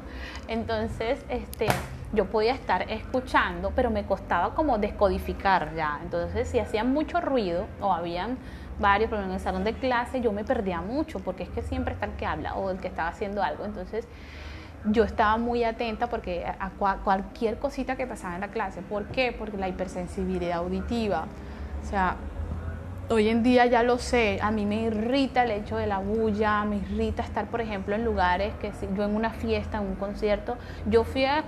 [0.48, 1.68] Entonces, este,
[2.14, 6.00] yo podía estar escuchando, pero me costaba como descodificar ya.
[6.04, 8.38] Entonces, si hacían mucho ruido o habían
[8.82, 11.94] varios, pero en el salón de clase yo me perdía mucho porque es que siempre
[11.94, 13.64] está el que habla o el que estaba haciendo algo.
[13.66, 14.08] Entonces
[14.86, 16.70] yo estaba muy atenta porque a
[17.04, 18.82] cualquier cosita que pasaba en la clase.
[18.82, 19.34] ¿Por qué?
[19.38, 21.26] Porque la hipersensibilidad auditiva.
[21.84, 22.16] O sea,
[23.12, 26.64] hoy en día ya lo sé, a mí me irrita el hecho de la bulla,
[26.64, 29.96] me irrita estar, por ejemplo, en lugares que si yo en una fiesta, en un
[29.96, 31.44] concierto, yo fui a,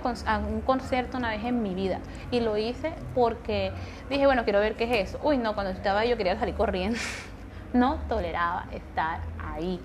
[0.46, 2.00] un concierto una vez en mi vida
[2.30, 3.72] y lo hice porque
[4.10, 5.20] dije, bueno, quiero ver qué es eso.
[5.24, 6.98] Uy, no, cuando estaba ahí yo quería salir corriendo,
[7.72, 9.80] no toleraba estar ahí,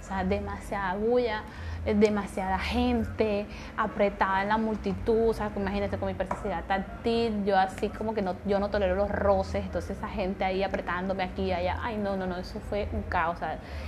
[0.00, 1.44] o sea, demasiada bulla
[1.84, 7.88] demasiada gente, apretada en la multitud, o sea, imagínate con mi persicidad táctil, yo así
[7.88, 11.52] como que no, yo no tolero los roces, entonces esa gente ahí apretándome aquí y
[11.52, 13.38] allá, ay no, no, no, eso fue un caos.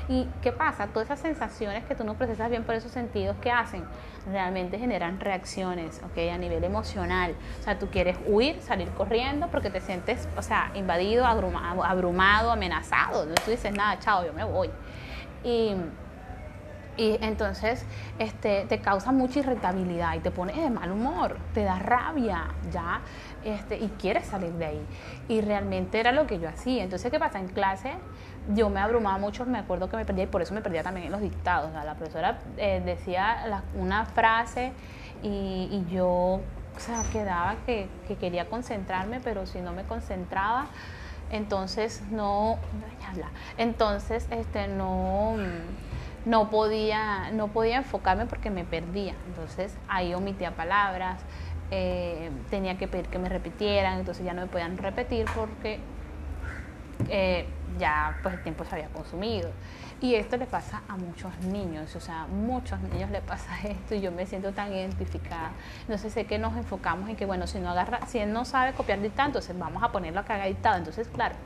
[0.09, 0.88] ¿Y qué pasa?
[0.88, 3.85] Todas esas sensaciones que tú no procesas bien por esos sentidos, ¿qué hacen?
[4.26, 6.33] Realmente generan reacciones, ¿ok?
[6.33, 7.35] A nivel emocional.
[7.61, 12.50] O sea, tú quieres huir, salir corriendo porque te sientes, o sea, invadido, abrumado, abrumado
[12.50, 13.26] amenazado.
[13.44, 14.70] Tú dices, nada, chao, yo me voy.
[15.44, 15.74] Y
[16.96, 17.85] y entonces
[18.18, 23.00] este, te causa mucha irritabilidad y te pones de mal humor, te da rabia, ¿ya?
[23.44, 24.87] Este, y quieres salir de ahí.
[25.28, 26.83] Y realmente era lo que yo hacía.
[26.83, 27.38] Entonces, ¿qué pasa?
[27.38, 27.94] En clase
[28.54, 31.07] yo me abrumaba mucho, me acuerdo que me perdía y por eso me perdía también
[31.07, 31.72] en los dictados.
[31.72, 34.72] La profesora eh, decía una frase
[35.22, 36.40] y, yo
[36.76, 40.66] o sea, quedaba que, que, quería concentrarme, pero si no me concentraba,
[41.30, 42.59] entonces no,
[43.57, 45.37] entonces este, no
[46.24, 49.14] no podía, no podía enfocarme porque me perdía.
[49.26, 51.20] Entonces ahí omitía palabras,
[51.70, 55.80] eh, tenía que pedir que me repitieran, entonces ya no me podían repetir porque
[57.08, 57.46] eh,
[57.78, 59.50] ya pues el tiempo se había consumido.
[60.05, 64.03] Y esto le pasa a muchos niños, o sea, muchos niños le pasa esto y
[64.03, 65.53] yo me siento tan identificada.
[65.81, 68.75] Entonces sé que nos enfocamos en que, bueno, si no agarra, si él no sabe
[68.75, 70.77] copiar dictado, entonces vamos a ponerlo a que haga dictado.
[70.77, 71.37] Entonces, claro,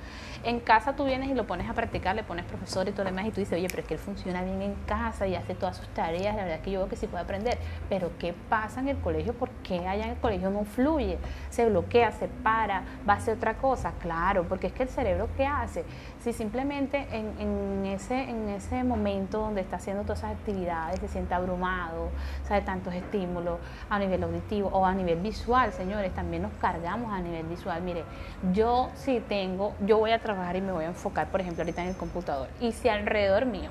[0.43, 3.11] en casa tú vienes y lo pones a practicar, le pones profesor y todo lo
[3.11, 5.55] demás y tú dices, oye, pero es que él funciona bien en casa y hace
[5.55, 7.59] todas sus tareas, la verdad que yo veo que sí puede aprender.
[7.89, 9.35] Pero ¿qué pasa en el colegio?
[9.35, 11.19] ¿Por qué allá en el colegio no fluye?
[11.51, 13.93] Se bloquea, se para, va a hacer otra cosa.
[14.01, 15.85] Claro, porque es que el cerebro, ¿qué hace?
[16.21, 21.35] Si simplemente en, ese, en ese momento donde está haciendo todas esas actividades se siente
[21.35, 22.11] abrumado,
[22.47, 23.59] sabe tantos estímulos
[23.89, 27.83] a nivel auditivo o a nivel visual, señores, también nos cargamos a nivel visual.
[27.83, 28.05] Mire,
[28.53, 31.83] yo si tengo, yo voy a trabajar y me voy a enfocar, por ejemplo, ahorita
[31.83, 33.71] en el computador, y si alrededor mío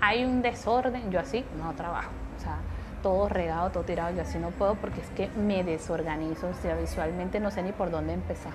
[0.00, 2.10] hay un desorden, yo así no trabajo.
[2.36, 2.58] O sea,
[3.02, 6.74] todo regado, todo tirado, yo así no puedo porque es que me desorganizo, o sea,
[6.74, 8.52] visualmente no sé ni por dónde empezar.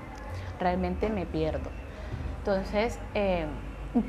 [0.60, 1.69] Realmente me pierdo.
[2.39, 3.45] Entonces, eh,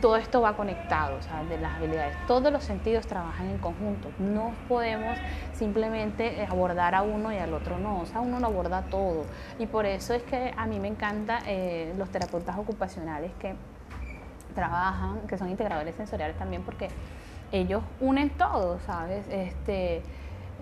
[0.01, 2.15] todo esto va conectado, o sea, de las habilidades.
[2.27, 4.11] Todos los sentidos trabajan en conjunto.
[4.19, 5.19] No podemos
[5.55, 8.01] simplemente abordar a uno y al otro no.
[8.01, 9.25] O sea, uno no aborda todo.
[9.59, 13.55] Y por eso es que a mí me encanta eh, los terapeutas ocupacionales que
[14.55, 16.89] trabajan, que son integradores sensoriales también, porque
[17.51, 19.27] ellos unen todo, ¿sabes?
[19.31, 20.03] Este,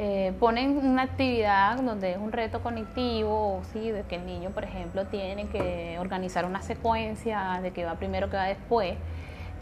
[0.00, 3.90] eh, ponen una actividad donde es un reto cognitivo, ¿sí?
[3.90, 8.30] de que el niño, por ejemplo, tiene que organizar una secuencia de que va primero,
[8.30, 8.94] que va después,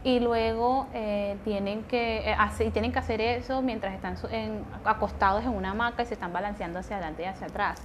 [0.05, 4.17] y luego eh, tienen, que, eh, hacer, tienen que hacer eso mientras están
[4.85, 7.83] acostados en una hamaca y se están balanceando hacia adelante y hacia atrás.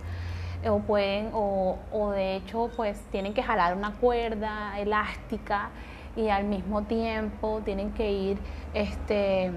[0.68, 5.70] O pueden, o, o de hecho, pues tienen que jalar una cuerda elástica
[6.16, 8.38] y al mismo tiempo tienen que ir
[8.74, 9.52] este,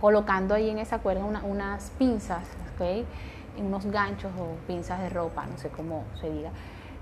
[0.00, 3.06] colocando ahí en esa cuerda unas pinzas, ¿okay?
[3.58, 6.50] unos ganchos o pinzas de ropa, no sé cómo se diga.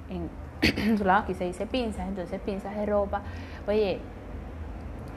[0.09, 0.29] En
[0.99, 3.23] su lado aquí se dice pinzas, entonces pinzas de ropa.
[3.67, 4.01] Oye,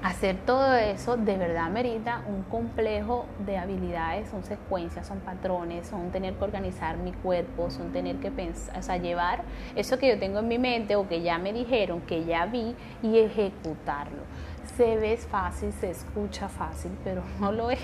[0.04, 6.12] hacer todo eso de verdad merita un complejo de habilidades, son secuencias, son patrones, son
[6.12, 9.44] tener que organizar mi cuerpo, son tener que pensar, o sea, llevar
[9.76, 12.76] eso que yo tengo en mi mente o que ya me dijeron, que ya vi
[13.02, 14.24] y ejecutarlo.
[14.76, 17.80] Se ve fácil, se escucha fácil, pero no lo es,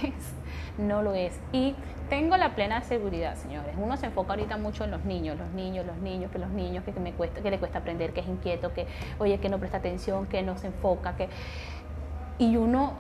[0.78, 1.39] no lo es.
[1.52, 1.76] Y
[2.10, 3.73] tengo la plena seguridad, señores.
[3.78, 6.84] Uno se enfoca ahorita mucho en los niños, los niños, los niños, que los niños,
[6.84, 8.86] que, me cuesta, que le cuesta aprender, que es inquieto, que
[9.17, 11.30] oye, que no presta atención, que no se enfoca, que
[12.38, 12.93] y uno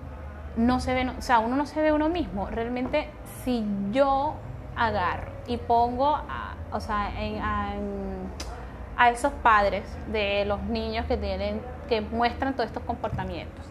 [0.55, 2.47] no se ve, o sea, uno no se ve uno mismo.
[2.47, 3.07] Realmente,
[3.43, 4.35] si yo
[4.75, 12.01] agarro y pongo, a, o sea, a, esos padres de los niños que tienen, que
[12.01, 13.65] muestran todos estos comportamientos,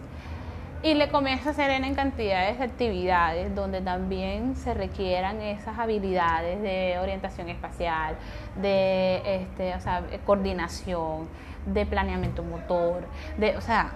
[0.83, 6.61] y le comienzo a hacer en cantidades de actividades donde también se requieran esas habilidades
[6.61, 8.17] de orientación espacial,
[8.61, 11.29] de este, o sea, coordinación,
[11.67, 13.05] de planeamiento motor,
[13.39, 13.93] de, o sea,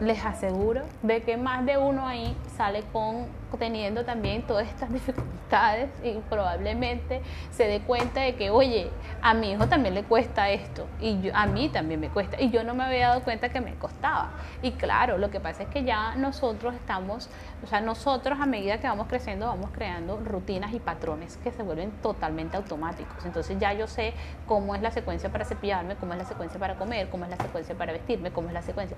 [0.00, 3.26] les aseguro de que más de uno ahí sale con
[3.58, 8.90] teniendo también todas estas dificultades y probablemente se dé cuenta de que, oye,
[9.22, 12.50] a mi hijo también le cuesta esto y yo, a mí también me cuesta y
[12.50, 14.32] yo no me había dado cuenta que me costaba.
[14.60, 17.30] Y claro, lo que pasa es que ya nosotros estamos,
[17.64, 21.62] o sea, nosotros a medida que vamos creciendo vamos creando rutinas y patrones que se
[21.62, 23.24] vuelven totalmente automáticos.
[23.24, 24.12] Entonces ya yo sé
[24.46, 27.36] cómo es la secuencia para cepillarme, cómo es la secuencia para comer, cómo es la
[27.36, 28.96] secuencia para vestirme, cómo es la secuencia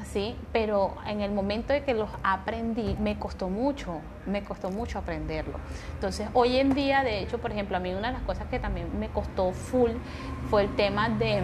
[0.00, 4.98] así, pero en el momento de que los aprendí me costó mucho, me costó mucho
[4.98, 5.58] aprenderlo.
[5.94, 8.58] Entonces, hoy en día, de hecho, por ejemplo, a mí una de las cosas que
[8.58, 9.92] también me costó full
[10.50, 11.42] fue el tema de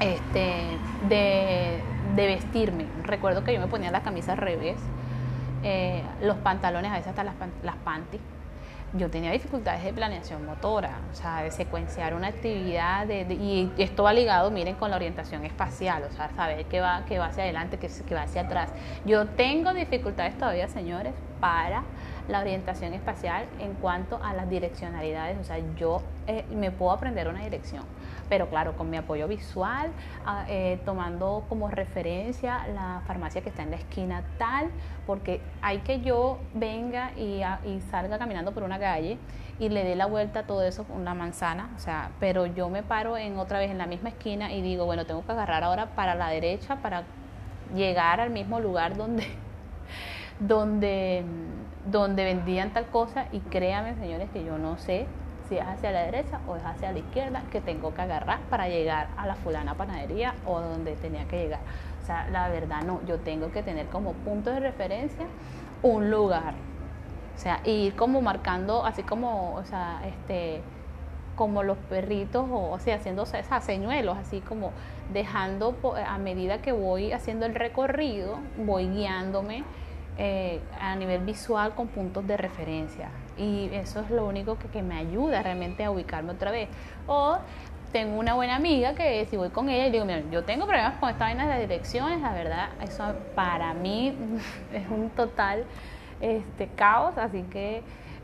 [0.00, 1.80] este de,
[2.14, 2.86] vestirme.
[3.04, 4.76] Recuerdo que yo me ponía la camisa al revés.
[5.62, 8.22] eh, los pantalones, a veces hasta las, las panties
[8.98, 14.12] yo tenía dificultades de planeación motora, o sea, de secuenciar una actividad, y esto va
[14.12, 17.78] ligado, miren, con la orientación espacial, o sea, saber qué va, qué va hacia adelante,
[17.78, 18.70] qué, qué va hacia atrás.
[19.04, 21.82] Yo tengo dificultades todavía, señores, para
[22.28, 27.28] la orientación espacial en cuanto a las direccionalidades, o sea, yo eh, me puedo aprender
[27.28, 27.84] una dirección,
[28.28, 29.90] pero claro, con mi apoyo visual,
[30.24, 34.70] ah, eh, tomando como referencia la farmacia que está en la esquina tal,
[35.06, 39.18] porque hay que yo venga y, y salga caminando por una calle
[39.58, 42.68] y le dé la vuelta a todo eso con una manzana, o sea, pero yo
[42.68, 45.64] me paro en otra vez en la misma esquina y digo, bueno, tengo que agarrar
[45.64, 47.04] ahora para la derecha para
[47.74, 49.26] llegar al mismo lugar donde,
[50.40, 51.24] donde,
[51.86, 55.06] donde vendían tal cosa y créanme, señores, que yo no sé
[55.48, 58.68] si es hacia la derecha o es hacia la izquierda que tengo que agarrar para
[58.68, 61.60] llegar a la fulana panadería o donde tenía que llegar.
[62.02, 65.26] O sea, la verdad no, yo tengo que tener como punto de referencia
[65.82, 66.54] un lugar.
[67.34, 70.62] O sea, ir como marcando, así como, o sea, este,
[71.36, 74.72] como los perritos, o, o sea, haciendo esos señuelos, así como
[75.12, 79.64] dejando a medida que voy haciendo el recorrido, voy guiándome
[80.18, 83.10] eh, a nivel visual con puntos de referencia.
[83.38, 86.68] Y eso es lo único que, me ayuda realmente a ubicarme otra vez.
[87.06, 87.38] O
[87.92, 90.98] tengo una buena amiga que si voy con ella y digo, mira, yo tengo problemas
[90.98, 94.14] con esta vaina de las direcciones, la verdad, eso para mí
[94.72, 95.64] es un total
[96.20, 97.82] este, caos, así que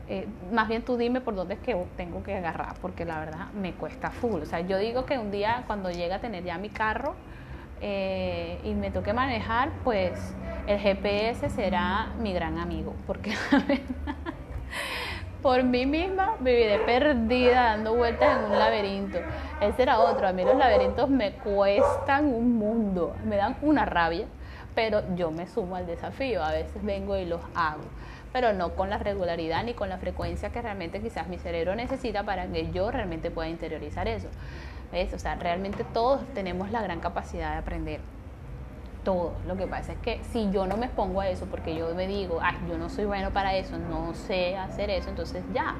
[0.09, 3.47] eh, más bien tú dime por dónde es que tengo que agarrar, porque la verdad
[3.53, 4.41] me cuesta full.
[4.41, 7.15] O sea, yo digo que un día cuando llegue a tener ya mi carro
[7.81, 10.35] eh, y me toque manejar, pues
[10.67, 14.33] el GPS será mi gran amigo, porque la verdad,
[15.43, 19.19] por mí misma viviré perdida dando vueltas en un laberinto.
[19.59, 24.25] Ese era otro, a mí los laberintos me cuestan un mundo, me dan una rabia,
[24.73, 27.83] pero yo me sumo al desafío, a veces vengo y los hago,
[28.31, 32.23] pero no con la regularidad ni con la frecuencia que realmente quizás mi cerebro necesita
[32.23, 34.29] para que yo realmente pueda interiorizar eso.
[34.93, 35.13] ¿Ves?
[35.13, 37.99] O sea, realmente todos tenemos la gran capacidad de aprender
[39.03, 39.33] todo.
[39.47, 42.07] Lo que pasa es que si yo no me expongo a eso, porque yo me
[42.07, 45.75] digo, ay, yo no soy bueno para eso, no sé hacer eso, entonces ya,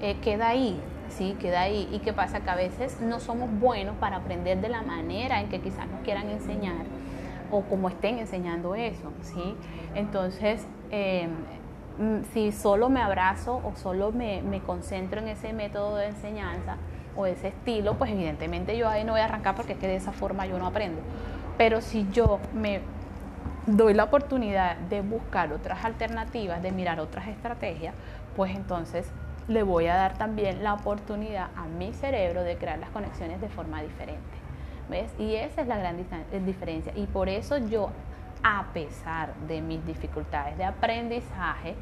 [0.00, 1.36] eh, queda ahí, ¿sí?
[1.40, 1.88] Queda ahí.
[1.92, 2.40] ¿Y qué pasa?
[2.40, 6.00] Que a veces no somos buenos para aprender de la manera en que quizás nos
[6.00, 6.84] quieran enseñar
[7.50, 9.56] o como estén enseñando eso, ¿sí?
[9.94, 11.30] Entonces, em,
[11.98, 16.76] mm, si solo me abrazo o solo me, me concentro en ese método de enseñanza
[17.16, 19.96] o ese estilo, pues evidentemente yo ahí no voy a arrancar porque es que de
[19.96, 21.00] esa forma yo no aprendo.
[21.56, 22.80] Pero si yo me
[23.66, 27.94] doy la oportunidad de buscar otras alternativas, de mirar otras estrategias,
[28.36, 29.06] pues entonces
[29.46, 33.48] le voy a dar también la oportunidad a mi cerebro de crear las conexiones de
[33.48, 34.20] forma diferente.
[34.88, 35.10] ¿Ves?
[35.18, 35.96] Y esa es la gran
[36.44, 36.92] diferencia.
[36.94, 37.90] Y por eso yo,
[38.42, 41.74] a pesar de mis dificultades de aprendizaje,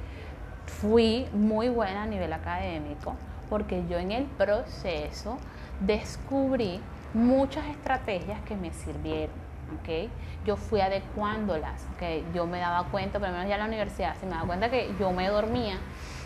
[0.66, 3.16] fui muy buena a nivel académico,
[3.50, 5.38] porque yo en el proceso
[5.80, 6.80] descubrí
[7.12, 9.41] muchas estrategias que me sirvieron.
[9.80, 10.10] ¿Okay?
[10.44, 12.24] Yo fui adecuándolas, ¿okay?
[12.34, 14.70] Yo me daba cuenta, por lo menos ya en la universidad, se me daba cuenta
[14.70, 15.78] que yo me dormía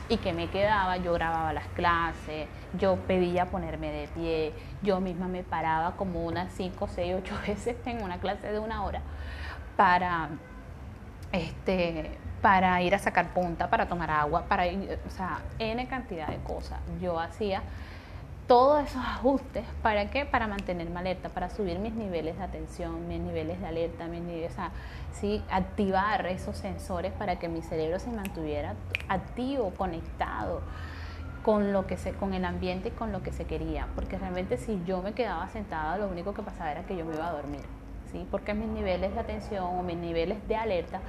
[0.09, 2.47] y que me quedaba, yo grababa las clases,
[2.79, 7.77] yo pedía ponerme de pie, yo misma me paraba como unas 5, 6, 8 veces
[7.87, 9.01] en una clase de una hora
[9.77, 10.29] para,
[11.33, 16.29] este, para ir a sacar punta, para tomar agua, para ir, o sea, N cantidad
[16.29, 16.79] de cosas.
[17.01, 17.63] Yo hacía
[18.47, 20.25] todos esos ajustes, ¿para qué?
[20.25, 24.53] Para mantenerme alerta, para subir mis niveles de atención, mis niveles de alerta, mis niveles,
[24.59, 24.63] o
[25.13, 25.43] ¿sí?
[25.51, 28.75] activar esos sensores para que mi cerebro se mantuviera
[29.09, 30.61] activo, conectado
[31.43, 34.59] con lo que se, con el ambiente y con lo que se quería, porque realmente
[34.59, 37.33] si yo me quedaba sentada, lo único que pasaba era que yo me iba a
[37.33, 37.63] dormir,
[38.13, 38.27] ¿sí?
[38.31, 41.01] Porque mis niveles de atención o mis niveles de alerta,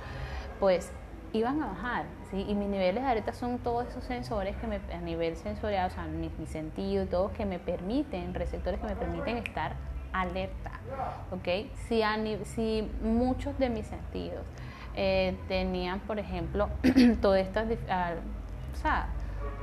[0.59, 0.91] pues
[1.37, 2.45] iban a bajar, ¿sí?
[2.47, 5.93] Y mis niveles de alerta son todos esos sensores que me, a nivel sensorial, o
[5.93, 9.75] sea, mi, sentido y todo, que me permiten, receptores que me permiten estar
[10.13, 10.71] alerta,
[11.31, 11.71] ¿ok?
[11.87, 14.43] Si, muchos de mis sentidos
[14.95, 16.69] eh, tenían, por ejemplo,
[17.21, 18.13] todas estas, ah,
[18.73, 19.07] o sea,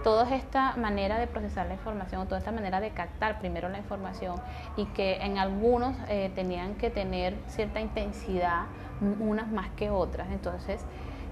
[0.03, 4.37] toda esta manera de procesar la información, toda esta manera de captar primero la información
[4.77, 8.67] y que en algunos eh, tenían que tener cierta intensidad,
[9.19, 10.85] unas más que otras, entonces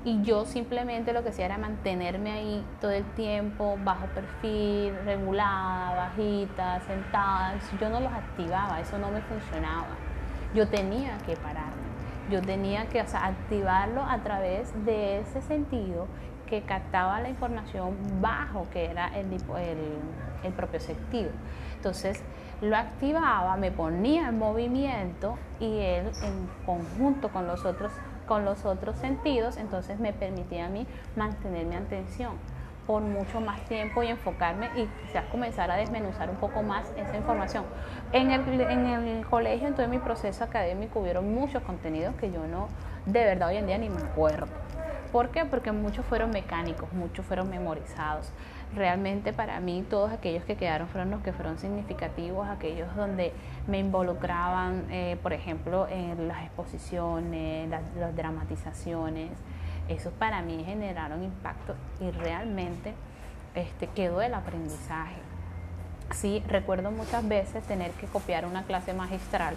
[0.04, 5.94] y yo simplemente lo que hacía era mantenerme ahí todo el tiempo, bajo perfil, regulada,
[5.94, 7.54] bajita, sentada.
[7.80, 9.96] Yo no los activaba, eso no me funcionaba.
[10.54, 11.82] Yo tenía que pararme,
[12.30, 16.06] yo tenía que activarlo a través de ese sentido
[16.46, 19.98] que captaba la información bajo, que era el, el,
[20.42, 21.30] el propio sentido.
[21.76, 22.22] Entonces,
[22.60, 27.92] lo activaba, me ponía en movimiento y él en conjunto con los otros,
[28.26, 32.32] con los otros sentidos, entonces me permitía a mí mantener mi atención
[32.86, 37.16] por mucho más tiempo y enfocarme y quizás comenzar a desmenuzar un poco más esa
[37.16, 37.64] información.
[38.12, 42.46] En el, en el colegio, en todo mi proceso académico, hubieron muchos contenidos que yo
[42.46, 42.68] no,
[43.06, 44.46] de verdad hoy en día ni me acuerdo.
[45.12, 45.44] ¿Por qué?
[45.44, 48.32] Porque muchos fueron mecánicos, muchos fueron memorizados.
[48.74, 53.32] Realmente para mí todos aquellos que quedaron fueron los que fueron significativos, aquellos donde
[53.66, 59.30] me involucraban, eh, por ejemplo, en las exposiciones, las, dramatizaciones,
[59.88, 62.94] eso para mí generaron impacto y realmente
[63.54, 65.20] este, quedó el aprendizaje.
[66.12, 69.54] Sí, recuerdo muchas veces tener que copiar una clase magistral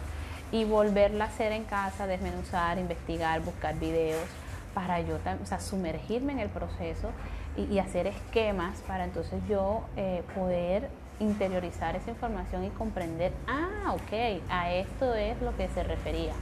[0.51, 4.25] y volverla a hacer en casa, desmenuzar, investigar, buscar videos
[4.73, 7.11] para yo o sea, sumergirme en el proceso
[7.57, 10.89] y, hacer esquemas para entonces yo eh, poder
[11.19, 16.33] interiorizar esa información y comprender, ah, ok, a esto es lo que se refería.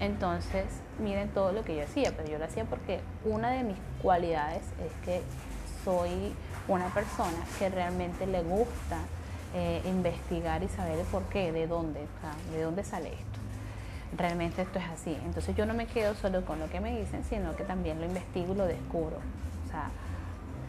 [0.00, 0.64] Entonces,
[0.98, 4.62] miren todo lo que yo hacía, pero yo lo hacía porque una de mis cualidades
[4.84, 5.22] es que
[5.84, 6.34] soy
[6.66, 8.98] una persona que realmente le gusta
[9.54, 12.00] eh, investigar y saber el por qué, de dónde,
[12.52, 13.38] de dónde sale esto.
[14.16, 15.16] Realmente esto es así.
[15.24, 18.06] Entonces yo no me quedo solo con lo que me dicen, sino que también lo
[18.06, 19.18] investigo y lo descubro.
[19.66, 19.90] O sea,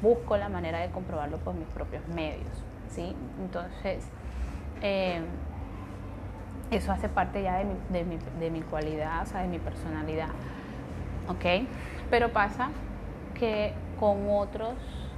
[0.02, 2.64] busco la manera de comprobarlo por mis propios medios.
[2.90, 3.16] ¿sí?
[3.40, 4.06] Entonces,
[4.82, 5.22] eh,
[6.72, 9.60] eso hace parte ya de mi, de mi, de mi cualidad, o sea, de mi
[9.60, 10.30] personalidad.
[11.28, 11.68] ¿Ok?
[12.10, 12.70] Pero pasa
[13.34, 14.74] que con otros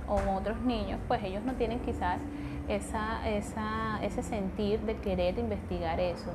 [0.07, 2.19] o otros niños, pues ellos no tienen quizás
[2.67, 6.31] esa, esa, ese sentir de querer investigar eso,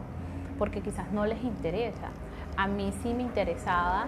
[0.58, 2.08] porque quizás no les interesa.
[2.56, 4.06] A mí sí me interesaba,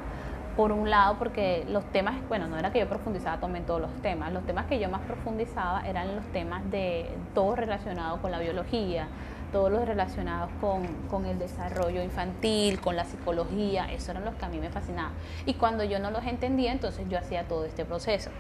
[0.57, 3.93] por un lado, porque los temas, bueno, no era que yo profundizaba también todos los
[4.03, 8.39] temas, los temas que yo más profundizaba eran los temas de todo relacionado con la
[8.39, 9.09] biología,
[9.53, 14.49] todos los relacionados con, el desarrollo infantil, con la psicología, esos eran los que a
[14.49, 15.13] mí me fascinaban.
[15.47, 18.31] Y cuando yo no los entendía, entonces yo hacía todo este proceso.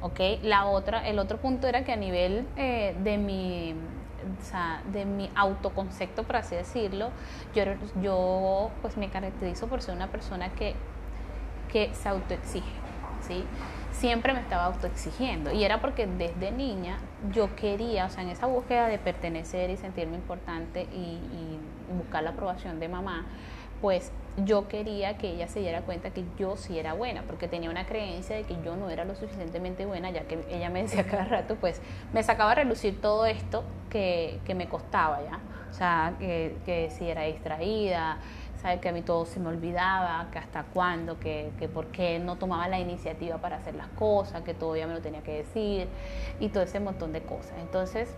[0.00, 0.40] ¿okay?
[0.42, 3.74] La otra, el otro punto era que a nivel eh, de mi
[4.92, 7.10] de mi autoconcepto, por así decirlo,
[7.54, 7.64] yo,
[8.00, 10.74] yo pues me caracterizo por ser una persona que,
[11.72, 12.72] que se autoexige,
[13.26, 13.44] ¿sí?
[14.02, 16.98] siempre me estaba autoexigiendo y era porque desde niña
[17.32, 21.20] yo quería, o sea, en esa búsqueda de pertenecer y sentirme importante y,
[21.96, 23.26] buscar la aprobación de mamá,
[23.82, 27.68] pues yo quería que ella se diera cuenta que yo sí era buena, porque tenía
[27.68, 31.04] una creencia de que yo no era lo suficientemente buena, ya que ella me decía
[31.04, 31.82] cada rato, pues
[32.14, 35.38] me sacaba a relucir todo esto que, que me costaba ya,
[35.70, 38.16] o sea, que, que si era distraída,
[38.62, 42.18] sabe que a mí todo se me olvidaba, que hasta cuándo, que, que por qué
[42.20, 45.88] no tomaba la iniciativa para hacer las cosas, que todavía me lo tenía que decir
[46.38, 47.52] y todo ese montón de cosas.
[47.60, 48.14] Entonces,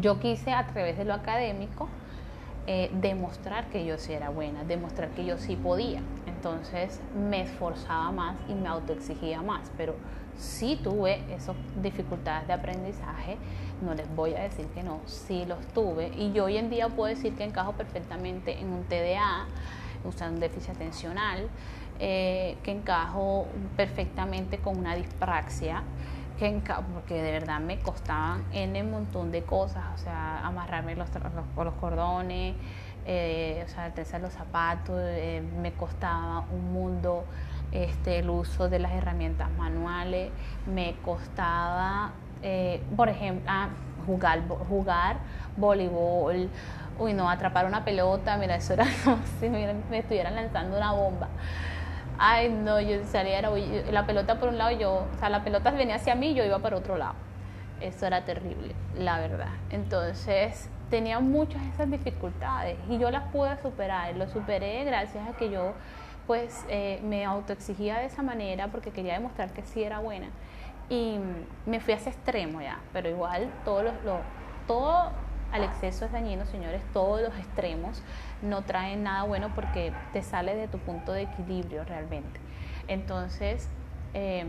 [0.00, 1.88] yo quise a través de lo académico
[2.66, 6.02] eh, demostrar que yo sí era buena, demostrar que yo sí podía.
[6.26, 9.94] Entonces me esforzaba más y me autoexigía más, pero
[10.38, 13.36] sí tuve esas dificultades de aprendizaje,
[13.82, 16.08] no les voy a decir que no, sí los tuve.
[16.16, 19.46] Y yo hoy en día puedo decir que encajo perfectamente en un TDA,
[20.04, 21.48] usando un déficit atencional,
[21.98, 25.82] eh, que encajo perfectamente con una dispraxia,
[26.38, 26.62] que
[26.94, 31.64] porque de verdad me costaban en un montón de cosas, o sea, amarrarme los, los,
[31.64, 32.54] los cordones,
[33.06, 37.24] eh, o sea, tensar los zapatos, eh, me costaba un mundo
[37.72, 40.30] este, el uso de las herramientas manuales,
[40.66, 42.12] me costaba,
[42.42, 43.68] eh, por ejemplo, ah,
[44.06, 45.16] jugar, jugar
[45.56, 46.48] voleibol,
[46.98, 51.28] uy, no, atrapar una pelota, mira, eso era como si me, estuvieran lanzando una bomba
[52.20, 55.94] ay no, yo salía, la pelota por un lado, yo, o sea, la pelota venía
[55.94, 57.14] hacia mí, yo iba para otro lado.
[57.80, 59.50] Eso era terrible, la verdad.
[59.70, 64.16] Entonces tenía muchas de esas dificultades y yo las pude superar.
[64.16, 65.74] Lo superé gracias a que yo
[66.28, 70.28] pues eh, me autoexigía de esa manera porque quería demostrar que sí era buena.
[70.90, 71.18] Y
[71.66, 73.92] me fui a ese extremo ya, pero igual todo lo,
[74.66, 75.10] todo
[75.52, 78.02] al exceso es dañino, señores, todos los extremos
[78.42, 82.38] no traen nada bueno porque te sale de tu punto de equilibrio realmente.
[82.88, 83.66] Entonces,
[84.12, 84.48] em,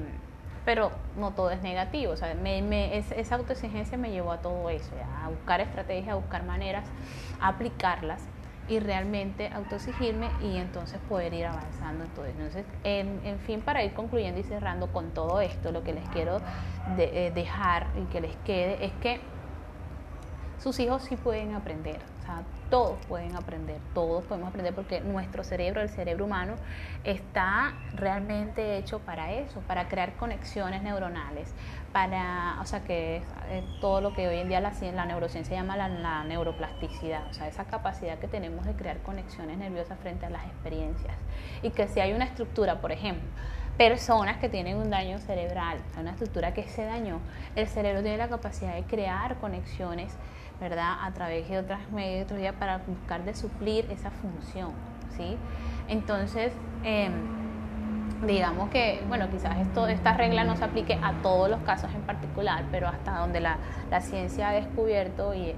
[0.65, 4.91] pero no todo es negativo, o sea, esa autoexigencia me llevó a todo eso,
[5.23, 6.85] a buscar estrategias, a buscar maneras,
[7.39, 8.21] a aplicarlas
[8.69, 12.37] y realmente autoexigirme y entonces poder ir avanzando en.
[12.37, 16.37] Entonces, en, fin, para ir concluyendo y cerrando con todo esto, lo que les quiero
[16.97, 19.19] eh, dejar y que les quede es que
[20.59, 25.81] sus hijos sí pueden aprender, sea, todos pueden aprender, todos podemos aprender porque nuestro cerebro,
[25.81, 26.55] el cerebro humano,
[27.03, 31.53] está realmente hecho para eso, para crear conexiones neuronales,
[31.91, 33.23] para, o sea, que es,
[33.81, 37.47] todo lo que hoy en día la, la neurociencia llama la, la, neuroplasticidad, o sea,
[37.47, 41.13] esa capacidad que tenemos de crear conexiones nerviosas frente a las experiencias.
[41.61, 43.27] Y que si hay una estructura, por ejemplo,
[43.77, 47.19] personas que tienen un daño cerebral, una estructura que se dañó,
[47.55, 50.15] el cerebro tiene la capacidad de crear conexiones
[50.59, 50.97] ¿verdad?
[51.01, 52.27] A través de otras medios
[52.59, 54.71] para buscar de suplir esa función,
[55.15, 55.37] ¿sí?
[55.87, 56.51] Entonces,
[56.83, 57.13] em,
[58.25, 62.01] digamos que, bueno, quizás esto, esta regla no se aplique a todos los casos en
[62.01, 63.57] particular, pero hasta donde la,
[63.89, 65.55] la ciencia ha descubierto y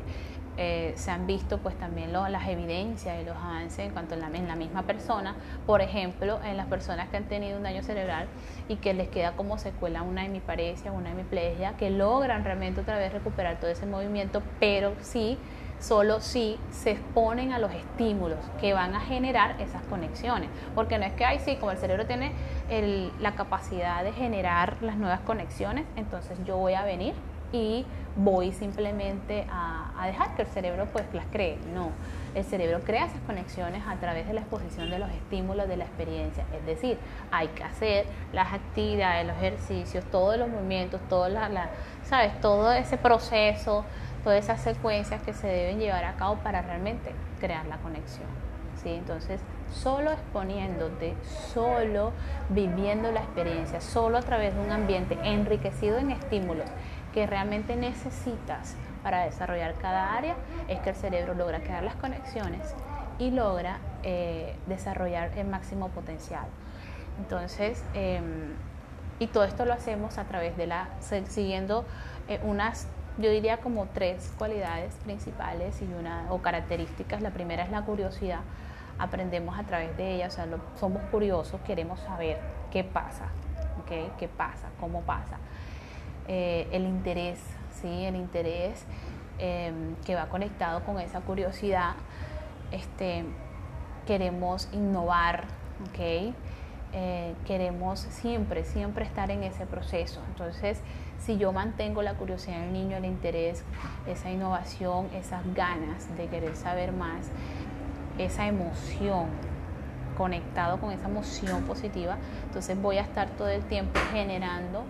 [0.58, 4.28] eh, se han visto pues también las evidencias y los avances en cuanto a la,
[4.28, 5.36] en la misma persona,
[5.66, 8.28] por ejemplo, en las personas que han tenido un daño cerebral
[8.68, 13.14] y que les queda como secuela una hemiparesia, una hemiplegia, que logran realmente otra vez
[13.14, 15.38] recuperar todo ese movimiento, pero sí,
[15.82, 21.06] solo si se exponen a los estímulos que van a generar esas conexiones, porque no
[21.06, 22.32] es que, hay sí, como el cerebro tiene
[23.20, 27.14] la capacidad de generar las nuevas conexiones, entonces yo voy a venir
[27.52, 31.58] y voy simplemente a, dejar que el cerebro pues las cree.
[31.74, 31.92] No,
[32.34, 35.84] el cerebro crea esas conexiones a través de la exposición de los estímulos de la
[35.84, 36.44] experiencia.
[36.58, 36.98] Es decir,
[37.32, 41.70] hay que hacer las actividades, los ejercicios, todos los movimientos, todo la,
[42.04, 42.40] ¿sabes?
[42.42, 43.86] todo ese proceso,
[44.24, 48.28] todas esas secuencias que se deben llevar a cabo para realmente crear la conexión.
[48.82, 48.90] ¿sí?
[48.90, 49.42] Entonces,
[49.74, 51.16] solo exponiéndote,
[51.54, 52.12] solo
[52.50, 56.70] viviendo la experiencia, solo a través de un ambiente enriquecido en estímulos
[57.14, 60.36] que realmente necesitas para desarrollar cada área
[60.68, 62.76] es que el cerebro logra crear las conexiones
[63.20, 66.46] y logra eh, desarrollar el máximo potencial.
[67.20, 68.54] Entonces, em,
[69.20, 70.88] y todo esto lo hacemos a través de la,
[71.28, 71.86] siguiendo
[72.28, 72.88] eh, unas,
[73.18, 77.22] yo diría como tres cualidades principales y una, o características.
[77.22, 78.42] La primera es la curiosidad.
[78.98, 80.48] Aprendemos a través de ella, o sea,
[80.80, 82.40] somos curiosos, queremos saber
[82.72, 83.30] qué pasa,
[83.82, 84.12] ¿okay?
[84.18, 84.70] ¿Qué pasa?
[84.80, 85.38] ¿Cómo pasa?
[86.28, 87.40] Eh, el interés,
[87.82, 88.06] ¿sí?
[88.06, 88.86] el interés
[89.40, 91.96] em, que va conectado con esa curiosidad.
[92.72, 93.26] Este,
[94.06, 95.46] queremos innovar,
[95.90, 96.36] ¿okay?
[96.94, 100.22] Eh, queremos siempre, siempre estar en ese proceso.
[100.28, 100.82] Entonces,
[101.26, 103.64] si yo mantengo la curiosidad en el niño, el interés,
[104.08, 107.28] esa innovación, esas ganas de querer saber más,
[108.18, 109.28] esa emoción,
[110.18, 114.84] conectado con esa emoción positiva, entonces voy a estar todo el tiempo generando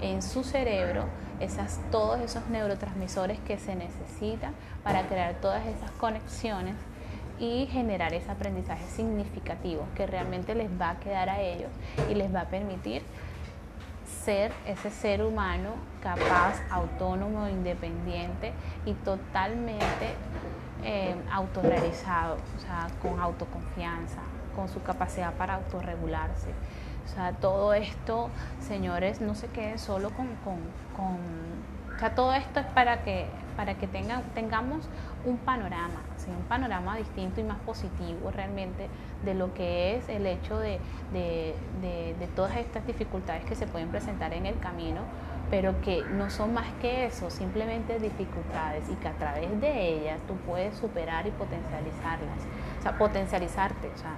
[0.00, 1.04] en su cerebro
[1.40, 6.74] esas, todos esos neurotransmisores que se necesitan para crear todas esas conexiones
[7.38, 11.70] y generar ese aprendizaje significativo que realmente les va a quedar a ellos
[12.10, 13.02] y les va a permitir
[14.06, 15.70] ser ese ser humano
[16.02, 18.52] capaz, autónomo, independiente
[18.84, 20.14] y totalmente
[20.84, 24.20] eh, autorrealizado, o sea, con autoconfianza,
[24.54, 26.50] con su capacidad para autorregularse.
[27.04, 28.30] O sea, todo esto,
[28.60, 31.16] señores, no se queden solo con, con,
[31.94, 33.26] o sea, todo esto es para que,
[33.56, 34.88] para que tengan, tengamos
[35.24, 38.88] un panorama, un panorama distinto y más positivo realmente
[39.24, 40.78] de lo que es el hecho de,
[41.12, 41.54] de,
[42.18, 45.00] de todas estas dificultades que se pueden presentar en el camino,
[45.50, 50.20] pero que no son más que eso, simplemente dificultades y que a través de ellas
[50.26, 52.38] tú puedes superar y potencializarlas,
[52.78, 54.14] o sea, potencializarte, o sea,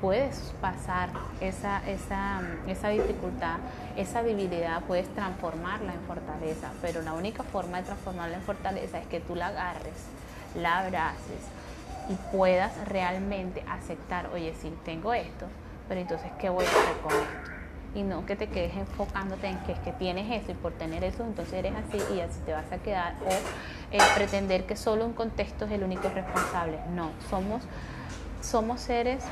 [0.00, 3.58] puedes pasar esa, esa, esa dificultad,
[3.96, 9.06] esa debilidad, puedes transformarla en fortaleza, pero la única forma de transformarla en fortaleza es
[9.06, 10.08] que tú la agarres,
[10.56, 11.48] la abraces
[12.08, 15.46] y puedas realmente aceptar, oye, sí, tengo esto,
[15.88, 17.54] pero entonces, ¿qué voy a hacer con esto?
[17.94, 21.04] y no que te quedes enfocándote en que es que tienes eso y por tener
[21.04, 23.30] eso entonces eres así y así te vas a quedar o
[23.94, 26.78] eh, pretender que solo un contexto es el único responsable.
[26.94, 27.62] No, somos,
[28.42, 29.22] somos seres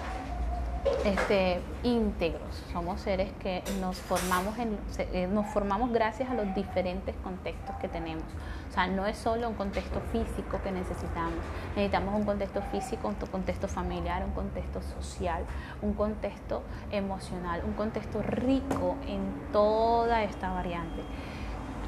[1.04, 4.78] este, íntegros, somos seres que nos formamos, en,
[5.12, 8.24] eh, nos formamos gracias a los diferentes contextos que tenemos.
[8.72, 11.34] O sea, no es solo un contexto físico que necesitamos,
[11.76, 15.44] necesitamos un contexto físico, un contexto familiar, un contexto social,
[15.82, 21.02] un contexto emocional, un contexto rico en toda esta variante,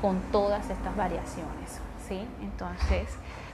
[0.03, 1.81] con todas estas variaciones.
[2.07, 2.29] ¿sí?
[2.43, 3.09] Entonces,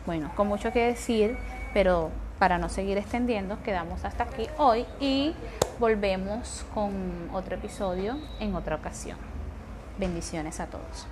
[0.07, 1.39] bueno, con mucho que decir,
[1.72, 2.11] pero
[2.41, 5.37] para no seguir extendiendo, quedamos hasta aquí hoy y
[5.78, 9.18] volvemos con otro episodio en otra ocasión.
[10.01, 11.07] Bendiciones a todos.